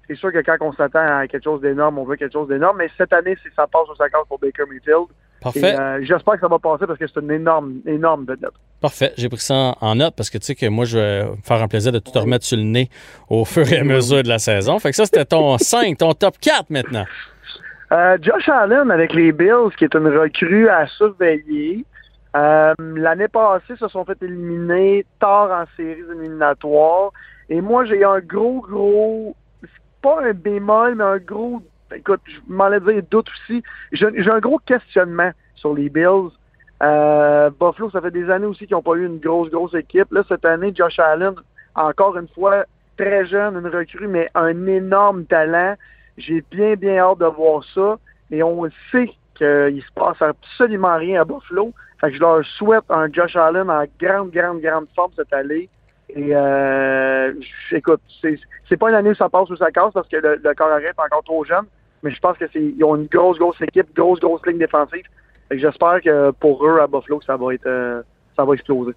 c'est 0.08 0.16
sûr 0.16 0.32
que 0.32 0.40
quand 0.40 0.58
on 0.62 0.74
s'attend 0.74 1.20
à 1.20 1.28
quelque 1.28 1.44
chose 1.44 1.62
d'énorme, 1.62 2.00
on 2.00 2.06
veut 2.06 2.16
quelque 2.16 2.34
chose 2.34 2.48
d'énorme. 2.48 2.78
Mais 2.78 2.90
cette 2.98 3.14
année, 3.14 3.36
si 3.44 3.50
ça 3.56 3.68
passe 3.68 3.90
au 3.90 3.96
50 3.96 4.28
pour 4.28 4.40
Baker 4.40 4.64
Mayfield. 4.70 5.08
Parfait. 5.42 5.76
Euh, 5.80 6.00
j'espère 6.02 6.34
que 6.36 6.40
ça 6.40 6.48
va 6.48 6.58
passer 6.58 6.88
parce 6.88 6.98
que 6.98 7.06
c'est 7.06 7.20
une 7.20 7.30
énorme, 7.30 7.76
énorme 7.86 8.26
vedette. 8.26 8.54
Parfait. 8.82 9.14
J'ai 9.18 9.30
pris 9.30 9.40
ça 9.40 9.76
en 9.82 9.96
note 9.96 10.16
parce 10.16 10.30
que 10.32 10.38
tu 10.40 10.46
sais 10.46 10.56
que 10.56 10.66
moi, 10.68 10.86
je 10.86 10.98
vais 10.98 11.26
faire 11.44 11.62
un 11.62 11.68
plaisir 11.68 11.92
de 11.92 12.00
tout 12.00 12.12
te 12.12 12.18
remettre 12.18 12.46
sur 12.46 12.58
le 12.58 12.64
nez 12.64 12.90
au 13.30 13.46
fur 13.46 13.72
et 13.72 13.80
à 13.80 13.84
mesure 13.84 14.24
de 14.24 14.30
la 14.30 14.40
saison. 14.40 14.80
Fait 14.80 14.90
que 14.90 14.96
ça, 14.96 15.06
c'était 15.06 15.26
ton 15.26 15.58
5, 15.60 15.98
ton 15.98 16.14
top 16.14 16.36
4 16.42 16.70
maintenant. 16.70 17.06
Euh, 17.92 18.18
Josh 18.22 18.50
Allen 18.50 18.92
avec 18.92 19.14
les 19.14 19.32
Bills, 19.32 19.70
qui 19.78 19.86
est 19.86 19.94
une 19.94 20.08
recrue 20.08 20.70
à 20.70 20.88
surveiller. 20.88 21.86
Euh, 22.38 22.74
l'année 22.78 23.28
passée, 23.28 23.76
se 23.78 23.88
sont 23.88 24.06
fait 24.06 24.22
éliminer 24.22 25.06
tard 25.20 25.50
en 25.52 25.66
séries 25.76 26.04
éliminatoires. 26.12 27.12
Et 27.50 27.62
moi, 27.62 27.86
j'ai 27.86 28.04
un 28.04 28.20
gros, 28.20 28.62
gros, 28.62 29.36
pas 30.02 30.22
un 30.22 30.34
bémol, 30.34 30.96
mais 30.96 31.04
un 31.04 31.18
gros, 31.18 31.62
écoute, 31.96 32.22
je 32.26 32.40
m'en 32.48 32.70
dire 32.70 33.02
doute 33.10 33.28
aussi. 33.30 33.64
J'ai 33.92 34.30
un 34.30 34.40
gros 34.40 34.60
questionnement 34.60 35.32
sur 35.56 35.74
les 35.74 35.90
Bills. 35.90 36.30
Euh, 36.84 37.50
Buffalo, 37.50 37.90
ça 37.90 38.02
fait 38.02 38.12
des 38.12 38.30
années 38.30 38.46
aussi 38.46 38.68
qu'ils 38.68 38.76
n'ont 38.76 38.84
pas 38.84 38.94
eu 38.94 39.06
une 39.06 39.20
grosse, 39.20 39.50
grosse 39.50 39.74
équipe. 39.74 40.12
Là, 40.12 40.22
cette 40.28 40.46
année, 40.46 40.72
Josh 40.76 41.00
Allen, 41.00 41.34
encore 41.74 42.18
une 42.18 42.28
fois, 42.28 42.66
très 42.98 43.26
jeune, 43.26 43.56
une 43.56 43.68
recrue, 43.68 44.08
mais 44.08 44.30
un 44.36 44.68
énorme 44.68 45.26
talent. 45.26 45.76
J'ai 46.18 46.44
bien, 46.52 46.76
bien 46.76 46.98
hâte 46.98 47.20
de 47.20 47.26
voir 47.26 47.64
ça. 47.74 47.98
Et 48.30 48.44
on 48.44 48.70
sait 48.92 49.10
qu'il 49.34 49.82
se 49.82 49.94
passe 49.96 50.22
absolument 50.22 50.98
rien 50.98 51.22
à 51.22 51.26
Buffalo. 51.26 51.74
Fait 52.00 52.10
que 52.10 52.16
je 52.16 52.20
leur 52.20 52.46
souhaite 52.46 52.84
un 52.90 53.12
Josh 53.12 53.36
Allen 53.36 53.70
en 53.70 53.84
grande, 54.00 54.32
grande, 54.32 54.62
grande 54.62 54.88
forme 54.96 55.12
cette 55.16 55.34
année. 55.34 55.70
Et 56.10 56.30
euh, 56.34 57.34
écoute, 57.72 58.02
c'est 58.22 58.78
pas 58.78 58.90
une 58.90 58.96
année 58.96 59.10
où 59.10 59.16
ça 59.16 59.30
passe 59.30 59.50
ou 59.50 59.56
ça 59.56 59.72
casse 59.72 59.94
parce 59.94 60.08
que 60.08 60.18
le, 60.18 60.40
le 60.42 60.54
corps 60.54 60.78
est 60.78 60.94
encore 60.98 61.24
trop 61.24 61.44
jeune. 61.44 61.66
Mais 62.04 62.12
je 62.12 62.20
pense 62.20 62.38
que 62.38 62.46
c'est 62.54 62.62
ils 62.62 62.84
ont 62.84 62.96
une 62.96 63.08
grosse, 63.08 63.38
grosse 63.40 63.60
équipe, 63.62 63.94
grosse, 63.96 64.20
grosse 64.20 64.46
ligne 64.46 64.60
défensive. 64.60 65.06
j'espère 65.52 66.02
que 66.02 66.32
pour 66.32 66.66
eux 66.66 66.80
à 66.80 66.88
Buffalo, 66.88 67.20
ça 67.26 67.36
va 67.36 67.54
être 67.54 67.66
euh, 67.66 68.02
ça 68.36 68.46
va 68.46 68.54
exploser. 68.54 68.94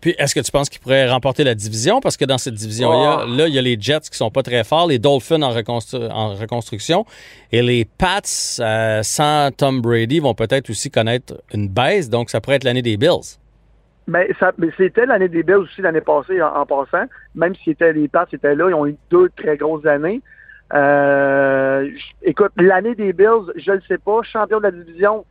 Puis, 0.00 0.14
est-ce 0.18 0.34
que 0.34 0.40
tu 0.40 0.50
penses 0.50 0.68
qu'ils 0.68 0.80
pourraient 0.80 1.08
remporter 1.08 1.44
la 1.44 1.54
division? 1.54 2.00
Parce 2.00 2.16
que 2.16 2.24
dans 2.24 2.38
cette 2.38 2.54
division-là, 2.54 3.26
là, 3.26 3.48
il 3.48 3.54
y 3.54 3.58
a 3.58 3.62
les 3.62 3.76
Jets 3.78 4.08
qui 4.10 4.16
sont 4.16 4.30
pas 4.30 4.42
très 4.42 4.64
forts, 4.64 4.86
les 4.86 4.98
Dolphins 4.98 5.42
en, 5.42 5.50
reconstruction, 5.50 7.04
et 7.52 7.62
les 7.62 7.84
Pats, 7.84 8.20
euh, 8.60 9.02
sans 9.02 9.50
Tom 9.56 9.80
Brady, 9.80 10.20
vont 10.20 10.34
peut-être 10.34 10.70
aussi 10.70 10.90
connaître 10.90 11.34
une 11.52 11.68
baisse. 11.68 12.08
Donc, 12.08 12.30
ça 12.30 12.40
pourrait 12.40 12.56
être 12.56 12.64
l'année 12.64 12.82
des 12.82 12.96
Bills. 12.96 13.38
Ben, 14.08 14.26
mais 14.58 14.70
c'était 14.76 15.06
l'année 15.06 15.28
des 15.28 15.42
Bills 15.42 15.56
aussi 15.56 15.82
l'année 15.82 16.00
passée 16.00 16.42
en, 16.42 16.66
passant. 16.66 17.04
Même 17.34 17.54
si 17.54 17.64
c'était 17.66 17.92
les 17.92 18.08
Pats 18.08 18.26
étaient 18.32 18.56
là, 18.56 18.68
ils 18.68 18.74
ont 18.74 18.86
eu 18.86 18.96
deux 19.10 19.28
très 19.36 19.56
grosses 19.56 19.86
années. 19.86 20.20
Euh, 20.72 21.88
écoute, 22.22 22.52
l'année 22.56 22.94
des 22.94 23.12
Bills, 23.12 23.52
je 23.56 23.72
le 23.72 23.80
sais 23.86 23.98
pas, 23.98 24.22
champion 24.22 24.58
de 24.58 24.64
la 24.64 24.70
division. 24.70 25.24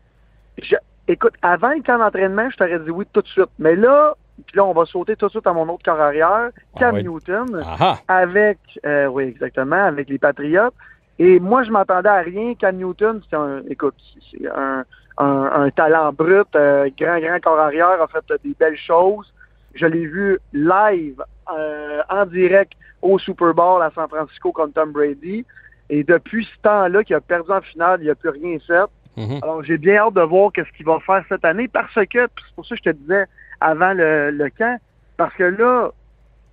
écoute, 1.07 1.33
avant 1.41 1.73
le 1.73 1.81
camp 1.81 1.97
d'entraînement, 1.97 2.49
je 2.49 2.57
t'aurais 2.57 2.79
dit 2.79 2.91
oui 2.91 3.05
tout 3.11 3.21
de 3.21 3.27
suite. 3.27 3.49
Mais 3.57 3.75
là, 3.75 4.15
puis 4.45 4.57
là, 4.57 4.65
on 4.65 4.73
va 4.73 4.85
sauter 4.85 5.15
tout 5.15 5.27
de 5.27 5.31
suite 5.31 5.47
à 5.47 5.53
mon 5.53 5.67
autre 5.69 5.83
corps 5.83 5.99
arrière, 5.99 6.49
ah 6.51 6.79
Cam 6.79 6.99
Newton, 6.99 7.63
avec, 8.07 8.59
euh, 8.85 9.07
oui, 9.07 9.23
exactement, 9.25 9.83
avec 9.83 10.09
les 10.09 10.17
Patriotes. 10.17 10.73
Et 11.17 11.39
moi, 11.39 11.63
je 11.63 11.71
m'attendais 11.71 12.09
à 12.09 12.19
rien. 12.19 12.55
Cam 12.55 12.75
Newton, 12.75 13.21
c'est 13.29 13.35
un, 13.35 13.61
écoute, 13.69 13.95
c'est 14.31 14.47
un, 14.47 14.85
un, 15.17 15.69
talent 15.71 16.13
brut, 16.13 16.47
euh, 16.55 16.89
grand, 16.97 17.19
grand 17.19 17.39
corps 17.41 17.59
arrière, 17.59 18.01
a 18.01 18.07
fait 18.07 18.23
des 18.43 18.55
belles 18.57 18.77
choses. 18.77 19.31
Je 19.75 19.85
l'ai 19.85 20.05
vu 20.05 20.39
live 20.53 21.21
euh, 21.53 22.01
en 22.09 22.25
direct 22.25 22.73
au 23.01 23.19
Super 23.19 23.53
Bowl 23.53 23.81
à 23.81 23.91
San 23.93 24.07
Francisco 24.07 24.51
contre 24.51 24.73
Tom 24.73 24.91
Brady. 24.91 25.45
Et 25.89 26.03
depuis 26.03 26.45
ce 26.45 26.61
temps-là 26.61 27.03
qu'il 27.03 27.15
a 27.15 27.21
perdu 27.21 27.51
en 27.51 27.61
finale, 27.61 27.99
il 28.01 28.07
n'a 28.07 28.15
plus 28.15 28.29
rien 28.29 28.57
fait. 28.65 28.89
Mhm. 29.17 29.39
Alors, 29.41 29.63
j'ai 29.63 29.77
bien 29.77 29.97
hâte 29.97 30.13
de 30.13 30.21
voir 30.21 30.51
qu'est-ce 30.53 30.71
qu'il 30.77 30.85
va 30.85 30.99
faire 30.99 31.23
cette 31.27 31.43
année 31.43 31.67
parce 31.67 31.93
que, 31.93 32.01
c'est 32.13 32.55
pour 32.55 32.65
ça 32.65 32.75
que 32.75 32.81
je 32.85 32.91
te 32.91 32.95
disais 32.95 33.25
avant 33.61 33.93
le, 33.93 34.31
le 34.31 34.49
camp, 34.49 34.79
parce 35.17 35.33
que 35.35 35.43
là, 35.43 35.91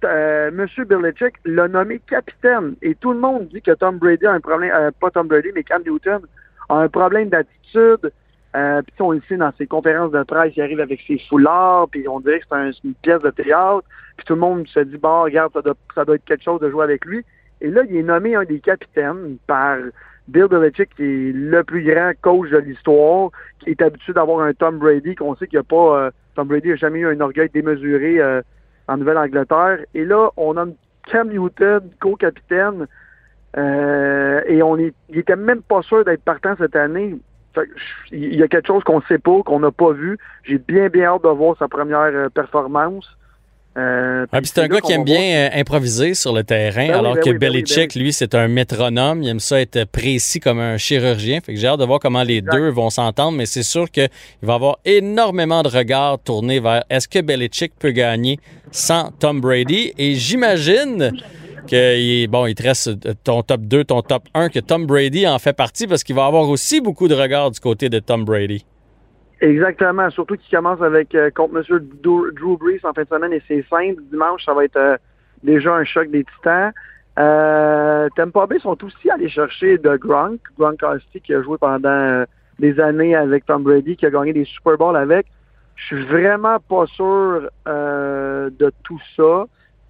euh, 0.04 0.48
M. 0.48 0.66
Belichick 0.84 1.34
l'a 1.44 1.68
nommé 1.68 2.00
capitaine 2.00 2.74
et 2.82 2.94
tout 2.94 3.12
le 3.12 3.18
monde 3.18 3.48
dit 3.48 3.62
que 3.62 3.72
Tom 3.72 3.98
Brady 3.98 4.26
a 4.26 4.32
un 4.32 4.40
problème, 4.40 4.72
euh, 4.74 4.90
pas 5.00 5.10
Tom 5.10 5.28
Brady, 5.28 5.50
mais 5.54 5.62
Cam 5.62 5.82
Newton 5.84 6.20
a 6.68 6.74
un 6.74 6.88
problème 6.88 7.28
d'attitude. 7.28 8.12
Euh, 8.54 8.80
puis 8.82 8.94
on 9.00 9.12
le 9.12 9.20
sait 9.28 9.36
dans 9.36 9.52
ses 9.58 9.66
conférences 9.66 10.12
de 10.12 10.22
presse, 10.22 10.52
il 10.56 10.62
arrive 10.62 10.80
avec 10.80 11.00
ses 11.06 11.18
foulards, 11.28 11.88
puis 11.90 12.08
on 12.08 12.20
dirait 12.20 12.40
que 12.40 12.46
c'est 12.48 12.56
un- 12.56 12.72
c'est 12.72 12.84
une 12.84 12.94
pièce 12.94 13.20
de 13.20 13.30
théâtre. 13.30 13.84
Puis 14.16 14.24
tout 14.24 14.34
le 14.34 14.40
monde 14.40 14.66
se 14.68 14.80
dit, 14.80 14.96
bon, 14.96 15.22
regarde, 15.22 15.52
ça 15.52 15.60
doit, 15.60 15.74
ça 15.94 16.04
doit 16.04 16.14
être 16.14 16.24
quelque 16.24 16.44
chose 16.44 16.60
de 16.60 16.70
jouer 16.70 16.84
avec 16.84 17.04
lui. 17.04 17.24
Et 17.60 17.68
là, 17.68 17.82
il 17.88 17.96
est 17.96 18.02
nommé 18.02 18.34
un 18.34 18.44
des 18.44 18.60
capitaines 18.60 19.36
par 19.46 19.76
Bill 20.28 20.46
Belichick, 20.46 20.94
qui 20.96 21.02
est 21.02 21.32
le 21.32 21.62
plus 21.62 21.82
grand 21.84 22.12
coach 22.20 22.50
de 22.50 22.58
l'histoire, 22.58 23.30
qui 23.60 23.70
est 23.70 23.82
habitué 23.82 24.12
d'avoir 24.12 24.40
un 24.40 24.52
Tom 24.52 24.78
Brady, 24.78 25.14
qu'on 25.14 25.36
sait 25.36 25.46
qu'il 25.46 25.58
n'y 25.58 25.60
a 25.60 25.64
pas... 25.64 25.98
euh, 25.98 26.10
Tom 26.34 26.48
Brady 26.48 26.68
n'a 26.68 26.76
jamais 26.76 27.00
eu 27.00 27.06
un 27.06 27.20
orgueil 27.20 27.48
démesuré 27.48 28.20
euh, 28.20 28.42
en 28.88 28.96
Nouvelle-Angleterre. 28.98 29.78
Et 29.94 30.04
là, 30.04 30.30
on 30.36 30.56
a 30.56 30.66
Cam 31.10 31.28
Newton, 31.28 31.80
co-capitaine, 32.00 32.86
euh, 33.56 34.40
et 34.46 34.62
on 34.62 34.76
est, 34.76 34.92
il 35.08 35.18
était 35.18 35.36
même 35.36 35.62
pas 35.62 35.82
sûr 35.82 36.04
d'être 36.04 36.22
partant 36.22 36.54
cette 36.56 36.76
année. 36.76 37.16
Il 38.12 38.36
y 38.36 38.42
a 38.42 38.48
quelque 38.48 38.66
chose 38.66 38.84
qu'on 38.84 39.00
sait 39.02 39.18
pas, 39.18 39.42
qu'on 39.42 39.60
n'a 39.60 39.70
pas 39.70 39.92
vu. 39.92 40.18
J'ai 40.42 40.58
bien, 40.58 40.88
bien 40.88 41.04
hâte 41.14 41.22
de 41.22 41.28
voir 41.28 41.56
sa 41.58 41.68
première 41.68 42.00
euh, 42.00 42.28
performance. 42.28 43.16
Euh, 43.76 44.26
Ah, 44.32 44.40
c'est 44.42 44.58
un 44.58 44.68
gars 44.68 44.80
qui 44.80 44.92
aime 44.92 45.04
bien 45.04 45.20
euh, 45.20 45.60
improviser 45.60 46.14
sur 46.14 46.32
le 46.32 46.44
terrain, 46.44 46.86
Ben 46.86 46.92
oui, 46.92 46.98
alors 46.98 47.14
ben 47.14 47.20
que 47.22 47.30
oui, 47.30 47.38
ben 47.38 47.52
Belichick, 47.52 47.94
lui, 47.94 48.12
c'est 48.12 48.34
un 48.34 48.48
métronome. 48.48 49.22
Il 49.22 49.28
aime 49.28 49.40
ça 49.40 49.60
être 49.60 49.84
précis 49.84 50.40
comme 50.40 50.58
un 50.58 50.78
chirurgien. 50.78 51.40
Fait 51.40 51.52
que 51.54 51.60
j'ai 51.60 51.66
hâte 51.66 51.80
de 51.80 51.84
voir 51.84 52.00
comment 52.00 52.22
les 52.22 52.38
Exact. 52.38 52.52
deux 52.56 52.68
vont 52.70 52.90
s'entendre, 52.90 53.36
mais 53.36 53.46
c'est 53.46 53.62
sûr 53.62 53.90
qu'il 53.90 54.08
va 54.42 54.54
y 54.54 54.56
avoir 54.56 54.78
énormément 54.84 55.62
de 55.62 55.68
regards 55.68 56.18
tournés 56.18 56.60
vers 56.60 56.84
est-ce 56.88 57.06
que 57.06 57.20
Belichick 57.20 57.72
peut 57.78 57.90
gagner 57.90 58.38
sans 58.72 59.10
Tom 59.18 59.40
Brady? 59.40 59.92
Et 59.98 60.14
j'imagine 60.14 61.12
que 61.68 62.26
bon, 62.28 62.46
il 62.46 62.54
te 62.54 62.62
reste 62.62 62.88
euh, 62.88 63.14
ton 63.24 63.42
top 63.42 63.62
2, 63.62 63.84
ton 63.84 64.00
top 64.00 64.22
1, 64.34 64.48
que 64.48 64.60
Tom 64.60 64.86
Brady 64.86 65.26
en 65.26 65.38
fait 65.38 65.52
partie 65.52 65.86
parce 65.86 66.04
qu'il 66.04 66.14
va 66.14 66.24
avoir 66.26 66.48
aussi 66.48 66.80
beaucoup 66.80 67.08
de 67.08 67.14
regards 67.14 67.50
du 67.50 67.60
côté 67.60 67.88
de 67.88 67.98
Tom 67.98 68.24
Brady. 68.24 68.64
Exactement, 69.40 70.08
surtout 70.10 70.36
qu'il 70.36 70.56
commence 70.56 70.80
avec 70.80 71.14
euh, 71.14 71.30
contre 71.30 71.56
M. 71.56 71.78
Drew, 72.02 72.56
Brees 72.56 72.80
en 72.84 72.94
fin 72.94 73.02
de 73.02 73.08
semaine 73.08 73.32
et 73.34 73.42
c'est 73.46 73.64
simple. 73.68 74.02
Dimanche, 74.10 74.44
ça 74.44 74.54
va 74.54 74.64
être 74.64 74.76
euh, 74.76 74.96
déjà 75.42 75.74
un 75.74 75.84
choc 75.84 76.10
des 76.10 76.24
titans. 76.24 76.72
Euh, 77.18 78.08
Tampa 78.16 78.46
Bay 78.46 78.58
sont 78.58 78.82
aussi 78.82 79.10
allés 79.10 79.28
chercher 79.28 79.78
de 79.78 79.96
Gronk, 79.96 80.40
Gronkowski 80.58 81.20
qui 81.20 81.34
a 81.34 81.42
joué 81.42 81.58
pendant 81.58 81.88
euh, 81.88 82.24
des 82.58 82.80
années 82.80 83.14
avec 83.14 83.44
Tom 83.44 83.62
Brady, 83.62 83.96
qui 83.96 84.06
a 84.06 84.10
gagné 84.10 84.32
des 84.32 84.44
Super 84.44 84.78
Bowls 84.78 84.96
avec. 84.96 85.26
Je 85.76 85.84
suis 85.84 86.04
vraiment 86.06 86.58
pas 86.58 86.86
sûr 86.86 87.50
euh, 87.68 88.48
de 88.58 88.72
tout 88.84 89.00
ça. 89.16 89.46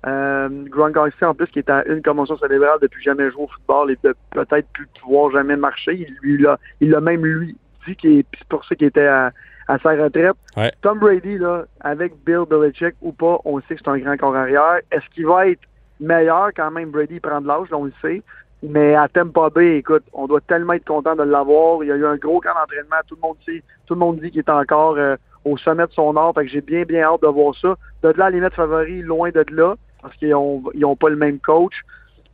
Euh, 0.06 0.48
Gronkowski, 0.68 1.24
en 1.24 1.34
plus, 1.34 1.46
qui 1.46 1.60
est 1.60 1.70
à 1.70 1.84
une 1.86 2.02
commotion 2.02 2.36
cérébrale 2.36 2.78
depuis 2.82 3.02
jamais 3.02 3.30
joué 3.30 3.44
au 3.44 3.48
football 3.48 3.92
et 3.92 3.98
de 4.02 4.14
peut-être 4.30 4.68
plus 4.72 4.88
pouvoir 5.00 5.30
jamais 5.30 5.56
marcher. 5.56 5.94
Il 5.94 6.16
lui 6.20 6.42
l'a, 6.42 6.58
il 6.80 6.90
l'a 6.90 7.00
même 7.00 7.24
lui 7.24 7.56
dit 7.86 7.96
est, 8.04 8.26
c'est 8.38 8.48
pour 8.48 8.64
ça 8.64 8.74
qu'il 8.74 8.86
était 8.88 9.06
à, 9.06 9.32
à 9.68 9.78
sa 9.78 9.90
retraite. 9.90 10.36
Ouais. 10.56 10.72
Tom 10.82 10.98
Brady, 10.98 11.38
là, 11.38 11.64
avec 11.80 12.12
Bill 12.24 12.44
Belichick 12.48 12.94
ou 13.02 13.12
pas, 13.12 13.38
on 13.44 13.60
sait 13.62 13.74
que 13.76 13.80
c'est 13.84 13.90
un 13.90 13.98
grand 13.98 14.16
corps 14.16 14.36
arrière. 14.36 14.80
Est-ce 14.90 15.08
qu'il 15.14 15.26
va 15.26 15.48
être 15.48 15.60
meilleur 16.00 16.50
quand 16.56 16.70
même? 16.70 16.90
Brady 16.90 17.20
prend 17.20 17.40
de 17.40 17.46
l'âge, 17.48 17.68
on 17.72 17.84
le 17.84 17.92
sait. 18.02 18.22
Mais 18.62 18.94
à 18.94 19.06
Tampa 19.08 19.50
Bay, 19.50 19.76
écoute, 19.78 20.04
on 20.12 20.26
doit 20.26 20.40
tellement 20.40 20.72
être 20.72 20.86
content 20.86 21.14
de 21.14 21.22
l'avoir. 21.22 21.84
Il 21.84 21.88
y 21.88 21.92
a 21.92 21.96
eu 21.96 22.06
un 22.06 22.16
gros 22.16 22.40
camp 22.40 22.54
d'entraînement. 22.58 22.96
Tout 23.06 23.16
le 23.16 23.20
monde 23.28 23.36
sait, 23.44 23.62
tout 23.86 23.94
le 23.94 24.00
monde 24.00 24.18
dit 24.20 24.30
qu'il 24.30 24.40
est 24.40 24.50
encore 24.50 24.96
euh, 24.96 25.16
au 25.44 25.56
sommet 25.58 25.86
de 25.86 25.92
son 25.92 26.16
art. 26.16 26.32
Fait 26.34 26.44
que 26.46 26.50
j'ai 26.50 26.62
bien, 26.62 26.84
bien 26.84 27.02
hâte 27.02 27.22
de 27.22 27.28
voir 27.28 27.54
ça. 27.60 27.76
De 28.02 28.12
là, 28.16 28.30
les 28.30 28.40
mettre 28.40 28.56
favoris, 28.56 29.04
loin 29.04 29.28
de 29.30 29.44
là, 29.52 29.74
parce 30.00 30.14
qu'ils 30.16 30.34
ont, 30.34 30.62
ils 30.74 30.84
ont 30.86 30.96
pas 30.96 31.10
le 31.10 31.16
même 31.16 31.38
coach. 31.38 31.74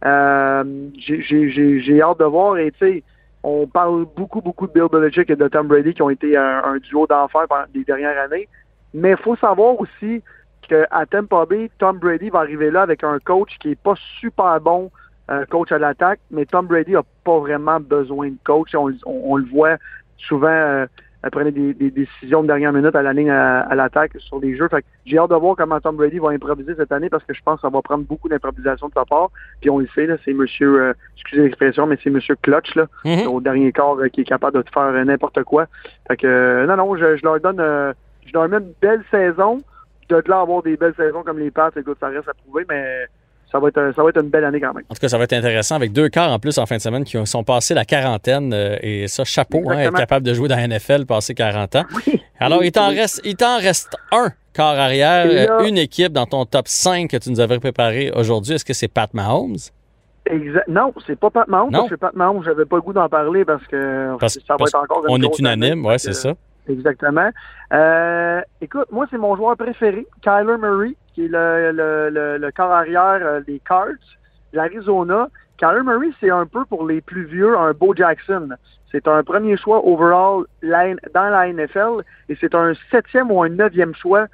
Euh, 0.04 0.64
j'ai- 0.98 1.22
j'ai 1.22 1.50
j'ai- 1.50 1.80
j'ai 1.80 2.00
hâte 2.02 2.18
de 2.20 2.24
voir. 2.24 2.56
Et 2.58 2.70
tu 2.72 2.78
sais, 2.78 3.02
on 3.42 3.66
parle 3.66 4.06
beaucoup, 4.16 4.40
beaucoup 4.40 4.66
de 4.66 4.72
Bill 4.72 4.86
Belichick 4.90 5.30
et 5.30 5.36
de 5.36 5.48
Tom 5.48 5.66
Brady 5.66 5.94
qui 5.94 6.02
ont 6.02 6.10
été 6.10 6.36
un, 6.36 6.76
duo 6.78 7.06
d'enfer 7.06 7.46
les 7.74 7.84
dernières 7.84 8.18
années. 8.22 8.48
Mais 8.94 9.12
il 9.12 9.16
faut 9.16 9.36
savoir 9.36 9.80
aussi 9.80 10.22
qu'à 10.68 11.06
Tampa 11.10 11.46
Bay, 11.46 11.70
Tom 11.78 11.98
Brady 11.98 12.30
va 12.30 12.40
arriver 12.40 12.70
là 12.70 12.82
avec 12.82 13.02
un 13.02 13.18
coach 13.18 13.50
qui 13.60 13.72
est 13.72 13.80
pas 13.80 13.94
super 14.20 14.60
bon, 14.60 14.90
euh, 15.30 15.44
coach 15.46 15.72
à 15.72 15.78
l'attaque, 15.78 16.20
mais 16.30 16.46
Tom 16.46 16.66
Brady 16.66 16.94
a 16.94 17.02
pas 17.24 17.38
vraiment 17.38 17.80
besoin 17.80 18.28
de 18.28 18.36
coach. 18.44 18.74
On 18.74 19.36
le 19.36 19.50
voit 19.50 19.76
souvent 20.18 20.48
euh, 20.48 20.86
elle 21.22 21.30
prenait 21.30 21.52
des, 21.52 21.74
des 21.74 21.90
décisions 21.90 22.42
de 22.42 22.48
dernière 22.48 22.72
minute 22.72 22.94
à 22.94 23.02
la 23.02 23.12
ligne 23.12 23.30
à, 23.30 23.60
à 23.60 23.74
l'attaque 23.74 24.12
sur 24.18 24.40
les 24.40 24.56
jeux. 24.56 24.68
Fait 24.68 24.82
que 24.82 24.86
j'ai 25.06 25.18
hâte 25.18 25.30
de 25.30 25.36
voir 25.36 25.56
comment 25.56 25.80
Tom 25.80 25.96
Brady 25.96 26.18
va 26.18 26.30
improviser 26.30 26.74
cette 26.74 26.92
année 26.92 27.08
parce 27.08 27.24
que 27.24 27.32
je 27.34 27.40
pense 27.44 27.56
que 27.56 27.62
ça 27.62 27.68
va 27.70 27.80
prendre 27.82 28.04
beaucoup 28.04 28.28
d'improvisation 28.28 28.88
de 28.88 28.92
sa 28.94 29.04
part. 29.04 29.30
Puis 29.60 29.70
on 29.70 29.78
le 29.78 29.86
sait, 29.94 30.06
là, 30.06 30.16
c'est 30.24 30.32
monsieur, 30.32 30.80
euh, 30.82 30.92
excusez 31.16 31.42
l'expression, 31.44 31.86
mais 31.86 31.98
c'est 32.02 32.10
monsieur 32.10 32.36
Clutch, 32.42 32.74
là, 32.74 32.86
Mhm. 33.04 33.26
au 33.28 33.40
dernier 33.40 33.72
quart, 33.72 33.96
euh, 33.98 34.08
qui 34.08 34.22
est 34.22 34.24
capable 34.24 34.56
de 34.56 34.62
te 34.62 34.70
faire 34.70 34.82
euh, 34.82 35.04
n'importe 35.04 35.42
quoi. 35.44 35.66
Fait 36.08 36.16
que, 36.16 36.26
euh, 36.26 36.66
non, 36.66 36.76
non, 36.76 36.96
je, 36.96 37.16
je 37.16 37.22
leur 37.24 37.38
donne, 37.40 37.60
euh, 37.60 37.92
je 38.26 38.32
leur 38.32 38.48
mets 38.48 38.58
une 38.58 38.72
belle 38.80 39.02
saison. 39.10 39.62
De 40.08 40.22
là 40.26 40.40
avoir 40.40 40.62
des 40.62 40.76
belles 40.76 40.94
saisons 40.96 41.22
comme 41.22 41.38
les 41.38 41.50
Pats, 41.50 41.70
écoute, 41.76 41.96
ça 42.00 42.08
reste 42.08 42.28
à 42.28 42.34
prouver, 42.34 42.66
mais 42.68 43.06
ça 43.52 43.58
va 43.60 43.68
être, 43.68 43.92
ça 43.94 44.02
va 44.02 44.08
être 44.08 44.20
une 44.22 44.30
belle 44.30 44.44
année 44.44 44.60
quand 44.60 44.72
même. 44.74 44.84
En 44.88 44.94
tout 44.94 45.00
cas, 45.00 45.08
ça 45.08 45.18
va 45.18 45.24
être 45.24 45.32
intéressant 45.34 45.76
avec 45.76 45.92
deux 45.92 46.08
quarts 46.08 46.32
en 46.32 46.38
plus 46.38 46.58
en 46.58 46.66
fin 46.66 46.76
de 46.78 46.80
semaine 46.80 47.04
qui 47.04 47.16
ont- 47.18 47.26
sont 47.26 47.44
passés 47.44 47.74
la 47.74 47.84
quarantaine. 47.84 48.52
euh, 48.54 48.76
et 48.82 49.06
ça, 49.08 49.24
chapeau, 49.24 49.62
hein, 49.70 49.78
être 49.78 49.94
capable 49.94 50.26
de 50.26 50.32
jouer 50.34 50.48
dans 50.48 50.56
la 50.56 50.62
NFL, 50.66 51.04
passer 51.06 51.34
40 51.34 51.76
ans. 51.76 51.84
Oui. 52.06 52.20
Alors, 52.40 52.64
il 52.64 52.72
t'en 52.72 52.88
Oui. 52.88 52.98
reste, 52.98 53.20
il 53.24 53.36
t'en 53.36 53.58
reste 53.58 53.94
un 54.10 54.30
quart 54.52 54.78
arrière, 54.78 55.26
là- 55.26 55.60
euh, 55.60 55.66
une 55.66 55.78
équipe 55.78 56.12
dans 56.12 56.26
ton 56.26 56.44
top 56.46 56.66
5 56.66 57.08
que 57.10 57.16
tu 57.18 57.30
nous 57.30 57.40
avais 57.40 57.58
préparé 57.60 58.10
aujourd'hui. 58.16 58.54
Est-ce 58.54 58.64
que 58.64 58.72
c'est 58.74 58.88
Pat 58.88 59.12
Mahomes? 59.14 59.56
Exact. 60.26 60.68
Non, 60.68 60.92
c'est 61.06 61.18
pas 61.18 61.30
Pat 61.30 61.48
Mahomes. 61.48 61.88
Que 61.88 61.94
Pat 61.96 62.14
Mahomes, 62.14 62.42
j'avais 62.44 62.64
pas 62.64 62.76
le 62.76 62.82
goût 62.82 62.92
d'en 62.92 63.08
parler 63.08 63.44
parce 63.44 63.66
que 63.66 64.16
Parce- 64.18 64.34
ça 64.34 64.54
va 64.54 64.56
parce 64.56 64.70
être 64.70 64.82
encore 64.82 65.04
une 65.06 65.12
On 65.12 65.28
est 65.28 65.38
unanime, 65.38 65.84
ouais, 65.84 65.98
c'est 65.98 66.12
ça. 66.12 66.34
Exactement. 66.68 67.30
Euh, 67.72 68.40
écoute, 68.60 68.86
moi, 68.92 69.06
c'est 69.10 69.18
mon 69.18 69.36
joueur 69.36 69.56
préféré, 69.56 70.06
Kyler 70.22 70.58
Murray, 70.58 70.94
qui 71.14 71.24
est 71.24 71.28
le, 71.28 71.72
le, 71.72 72.10
le, 72.10 72.38
le 72.38 72.52
corps 72.52 72.70
arrière 72.70 73.20
euh, 73.22 73.40
des 73.40 73.60
Cards, 73.66 73.88
l'Arizona. 74.52 75.28
Kyler 75.58 75.82
Murray, 75.82 76.10
c'est 76.20 76.30
un 76.30 76.46
peu 76.46 76.64
pour 76.64 76.86
les 76.86 77.00
plus 77.00 77.24
vieux 77.24 77.56
un 77.56 77.72
Bo 77.72 77.94
Jackson. 77.94 78.50
C'est 78.90 79.08
un 79.08 79.22
premier 79.24 79.56
choix 79.56 79.84
overall 79.86 80.44
dans 80.62 81.30
la 81.30 81.52
NFL 81.52 82.02
et 82.28 82.36
c'est 82.40 82.54
un 82.54 82.74
septième 82.90 83.30
ou 83.30 83.42
un 83.42 83.48
neuvième 83.48 83.94
choix 83.94 84.26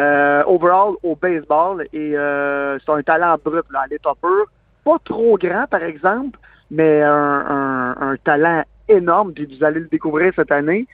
euh, 0.00 0.42
overall 0.46 0.94
au 1.02 1.14
baseball. 1.16 1.86
Et 1.92 2.16
euh, 2.16 2.78
c'est 2.78 2.92
un 2.92 3.02
talent 3.02 3.36
brut 3.44 3.64
là, 3.70 3.80
à 3.84 3.86
l'état 3.88 4.12
pur. 4.20 4.46
Pas 4.84 4.96
trop 5.04 5.36
grand, 5.36 5.66
par 5.66 5.82
exemple, 5.82 6.38
mais 6.70 7.02
un, 7.02 7.10
un, 7.12 7.96
un 8.12 8.16
talent 8.24 8.64
énorme. 8.88 9.32
Puis 9.34 9.46
vous 9.46 9.64
allez 9.64 9.80
le 9.80 9.88
découvrir 9.88 10.32
cette 10.34 10.52
année. 10.52 10.86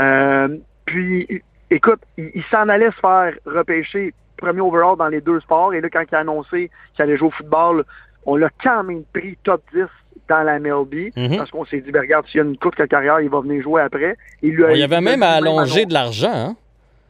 Euh, 0.00 0.48
puis, 0.86 1.42
écoute, 1.70 2.00
il, 2.16 2.30
il 2.34 2.44
s'en 2.44 2.68
allait 2.68 2.90
se 2.90 3.00
faire 3.00 3.34
repêcher 3.46 4.14
premier 4.36 4.60
overall 4.60 4.96
dans 4.96 5.08
les 5.08 5.20
deux 5.20 5.40
sports. 5.40 5.74
Et 5.74 5.80
là, 5.80 5.88
quand 5.90 6.02
il 6.10 6.14
a 6.14 6.20
annoncé 6.20 6.70
qu'il 6.94 7.02
allait 7.02 7.16
jouer 7.16 7.28
au 7.28 7.32
football, 7.32 7.84
on 8.26 8.36
l'a 8.36 8.48
quand 8.62 8.82
même 8.84 9.02
pris 9.12 9.36
top 9.44 9.62
10 9.74 9.82
dans 10.28 10.42
la 10.42 10.58
MLB. 10.58 11.10
Mhm. 11.16 11.36
Parce 11.36 11.50
qu'on 11.50 11.64
s'est 11.66 11.80
dit, 11.80 11.90
ben, 11.90 12.00
regarde, 12.00 12.26
s'il 12.26 12.38
y 12.38 12.40
a 12.40 12.46
une 12.46 12.56
courte 12.56 12.86
carrière, 12.88 13.20
il 13.20 13.28
va 13.28 13.40
venir 13.40 13.62
jouer 13.62 13.82
après. 13.82 14.16
Il 14.42 14.52
lui 14.54 14.64
a- 14.64 14.72
Il 14.72 14.78
y 14.78 14.82
avait 14.82 15.00
même 15.00 15.22
à 15.22 15.40
lui-même 15.40 15.52
allonger 15.54 15.82
annoncé- 15.82 15.86
de 15.86 15.92
l'argent. 15.92 16.32
Hein? 16.32 16.56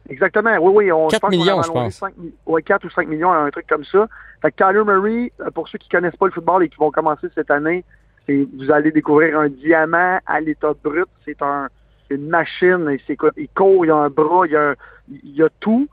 Exactement, 0.09 0.57
oui, 0.59 0.71
oui. 0.87 0.91
On, 0.91 1.07
4 1.07 1.21
pense 1.21 1.29
qu'on 1.29 1.37
millions, 1.37 1.61
je 1.61 1.69
allongé 1.69 1.85
pense. 1.85 1.93
5 1.95 2.13
mi- 2.17 2.33
ouais, 2.47 2.61
4 2.63 2.83
ou 2.85 2.89
5 2.89 3.07
millions, 3.07 3.31
un 3.31 3.49
truc 3.51 3.67
comme 3.67 3.85
ça. 3.85 4.07
Fait 4.41 4.51
que 4.51 4.57
Kyler 4.57 4.83
Murray, 4.83 5.31
euh, 5.39 5.51
pour 5.51 5.67
ceux 5.69 5.77
qui 5.77 5.87
connaissent 5.87 6.15
pas 6.15 6.25
le 6.25 6.31
football 6.31 6.63
et 6.63 6.69
qui 6.69 6.77
vont 6.77 6.91
commencer 6.91 7.27
cette 7.35 7.51
année, 7.51 7.85
vous 8.27 8.71
allez 8.71 8.91
découvrir 8.91 9.39
un 9.39 9.47
diamant 9.49 10.19
à 10.25 10.39
l'état 10.41 10.71
brut. 10.83 11.05
C'est 11.25 11.41
un 11.41 11.67
une 12.15 12.27
machine. 12.29 12.97
C'est? 13.07 13.17
Il 13.37 13.49
court, 13.49 13.85
il 13.85 13.91
a 13.91 13.95
un 13.95 14.09
bras, 14.09 14.45
il 14.47 14.55
a, 14.55 14.69
un- 14.71 14.75
il 15.23 15.43
a 15.43 15.49
tout. 15.59 15.87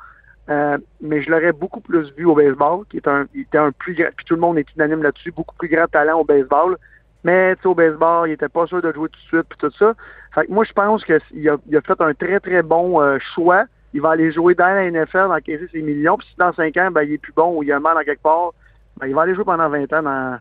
Euh, 0.50 0.78
mais 1.02 1.20
je 1.22 1.30
l'aurais 1.30 1.52
beaucoup 1.52 1.80
plus 1.80 2.10
vu 2.16 2.24
au 2.24 2.34
baseball, 2.34 2.84
qui 2.88 2.96
est 2.96 3.06
un, 3.06 3.26
il 3.34 3.42
était 3.42 3.58
un 3.58 3.70
plus 3.70 3.94
grand, 3.94 4.08
puis 4.16 4.24
tout 4.24 4.34
le 4.34 4.40
monde 4.40 4.58
est 4.58 4.66
unanime 4.76 5.02
là-dessus, 5.02 5.30
beaucoup 5.30 5.54
plus 5.56 5.68
grand 5.68 5.86
talent 5.88 6.20
au 6.20 6.24
baseball. 6.24 6.76
Mais 7.24 7.54
au 7.64 7.74
baseball, 7.74 8.28
il 8.28 8.32
était 8.32 8.48
pas 8.48 8.66
sûr 8.66 8.80
de 8.80 8.90
jouer 8.92 9.08
tout 9.10 9.20
de 9.20 9.26
suite, 9.26 9.46
puis 9.48 9.58
tout 9.58 9.70
ça. 9.78 9.92
Fait 10.34 10.46
que 10.46 10.52
moi, 10.52 10.64
je 10.64 10.72
pense 10.72 11.04
qu'il 11.04 11.16
a, 11.48 11.56
il 11.66 11.76
a 11.76 11.80
fait 11.82 12.00
un 12.00 12.14
très, 12.14 12.40
très 12.40 12.62
bon 12.62 13.00
euh, 13.02 13.18
choix. 13.34 13.64
Il 13.92 14.00
va 14.00 14.10
aller 14.10 14.32
jouer 14.32 14.54
dans 14.54 14.66
la 14.66 14.90
NFL, 14.90 15.32
encaisser 15.32 15.68
ses 15.72 15.82
millions. 15.82 16.16
Puis 16.16 16.28
si 16.28 16.36
dans 16.38 16.52
5 16.52 16.76
ans, 16.78 16.90
ben, 16.90 17.02
il 17.02 17.14
est 17.14 17.18
plus 17.18 17.32
bon 17.32 17.56
ou 17.58 17.62
il 17.62 17.72
a 17.72 17.80
mal 17.80 17.96
en 17.96 18.02
quelque 18.02 18.22
part, 18.22 18.52
ben, 18.98 19.06
il 19.06 19.14
va 19.14 19.22
aller 19.22 19.34
jouer 19.34 19.44
pendant 19.44 19.68
20 19.68 19.92
ans 19.92 20.02
dans 20.02 20.38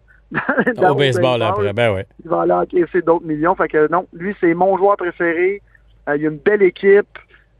Au 0.77 0.95
baseball 0.95 1.41
après, 1.41 1.73
ben 1.73 1.93
ouais. 1.93 2.05
il 2.23 2.29
va 2.29 2.41
aller 2.41 2.51
encaisser 2.51 3.01
d'autres 3.01 3.25
millions. 3.25 3.55
Fait 3.55 3.67
que 3.67 3.89
non, 3.91 4.07
lui, 4.13 4.35
c'est 4.41 4.53
mon 4.53 4.77
joueur 4.77 4.97
préféré. 4.97 5.61
Euh, 6.09 6.15
il 6.17 6.23
y 6.23 6.25
a 6.25 6.29
une 6.29 6.37
belle 6.37 6.61
équipe. 6.61 7.17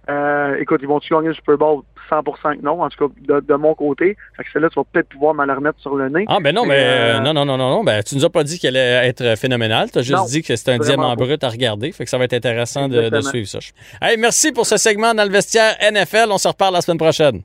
Euh, 0.10 0.56
écoute, 0.60 0.80
ils 0.82 0.88
vont-tu 0.88 1.14
gagner 1.14 1.30
le 1.30 1.34
Super 1.34 1.58
Bowl? 1.58 1.82
100% 2.10 2.58
que 2.58 2.64
non, 2.64 2.82
en 2.82 2.90
tout 2.90 3.10
cas 3.10 3.42
de, 3.42 3.54
mon 3.56 3.76
côté. 3.76 4.16
Fait 4.38 4.44
que 4.44 4.52
celle-là, 4.54 4.70
tu 4.70 4.80
vas 4.80 4.86
peut-être 4.92 5.10
pouvoir 5.10 5.34
me 5.34 5.46
la 5.46 5.56
remettre 5.56 5.80
sur 5.80 5.96
le 5.96 6.08
nez. 6.08 6.24
Ah, 6.28 6.38
ben 6.42 6.56
non, 6.56 6.66
mais, 6.66 6.78
euh, 6.80 7.20
non, 7.20 7.34
non, 7.34 7.44
non, 7.46 7.58
non, 7.58 7.70
non. 7.70 7.84
Ben, 7.84 8.02
tu 8.02 8.16
nous 8.16 8.24
as 8.24 8.30
pas 8.30 8.46
dit 8.46 8.60
qu'elle 8.60 8.78
allait 8.78 9.10
être 9.10 9.38
phénoménale. 9.38 9.92
Tu 9.92 10.00
as 10.00 10.04
juste 10.04 10.30
dit 10.30 10.42
que 10.42 10.56
c'était 10.56 10.72
un 10.72 10.78
diamant 10.78 11.14
brut 11.16 11.44
à 11.44 11.50
regarder. 11.50 11.92
Fait 11.92 12.06
que 12.06 12.10
ça 12.10 12.18
va 12.18 12.24
être 12.24 12.34
intéressant 12.34 12.88
de, 12.88 13.10
de, 13.10 13.22
suivre 13.22 13.48
ça. 13.48 13.60
Hey, 14.02 14.18
merci 14.18 14.54
pour 14.54 14.66
ce 14.66 14.78
segment 14.78 15.14
dans 15.14 15.26
le 15.26 15.32
vestiaire 15.32 15.76
NFL. 15.82 16.28
On 16.30 16.38
se 16.38 16.48
reparle 16.48 16.74
la 16.74 16.82
semaine 16.82 16.98
prochaine. 16.98 17.42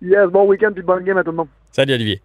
Yes, 0.00 0.28
bon 0.30 0.46
week-end 0.46 0.70
et 0.76 0.82
bonne 0.82 1.02
game 1.02 1.18
à 1.18 1.24
tout 1.24 1.30
le 1.30 1.38
monde. 1.38 1.48
Salut, 1.72 1.94
Olivier. 1.94 2.20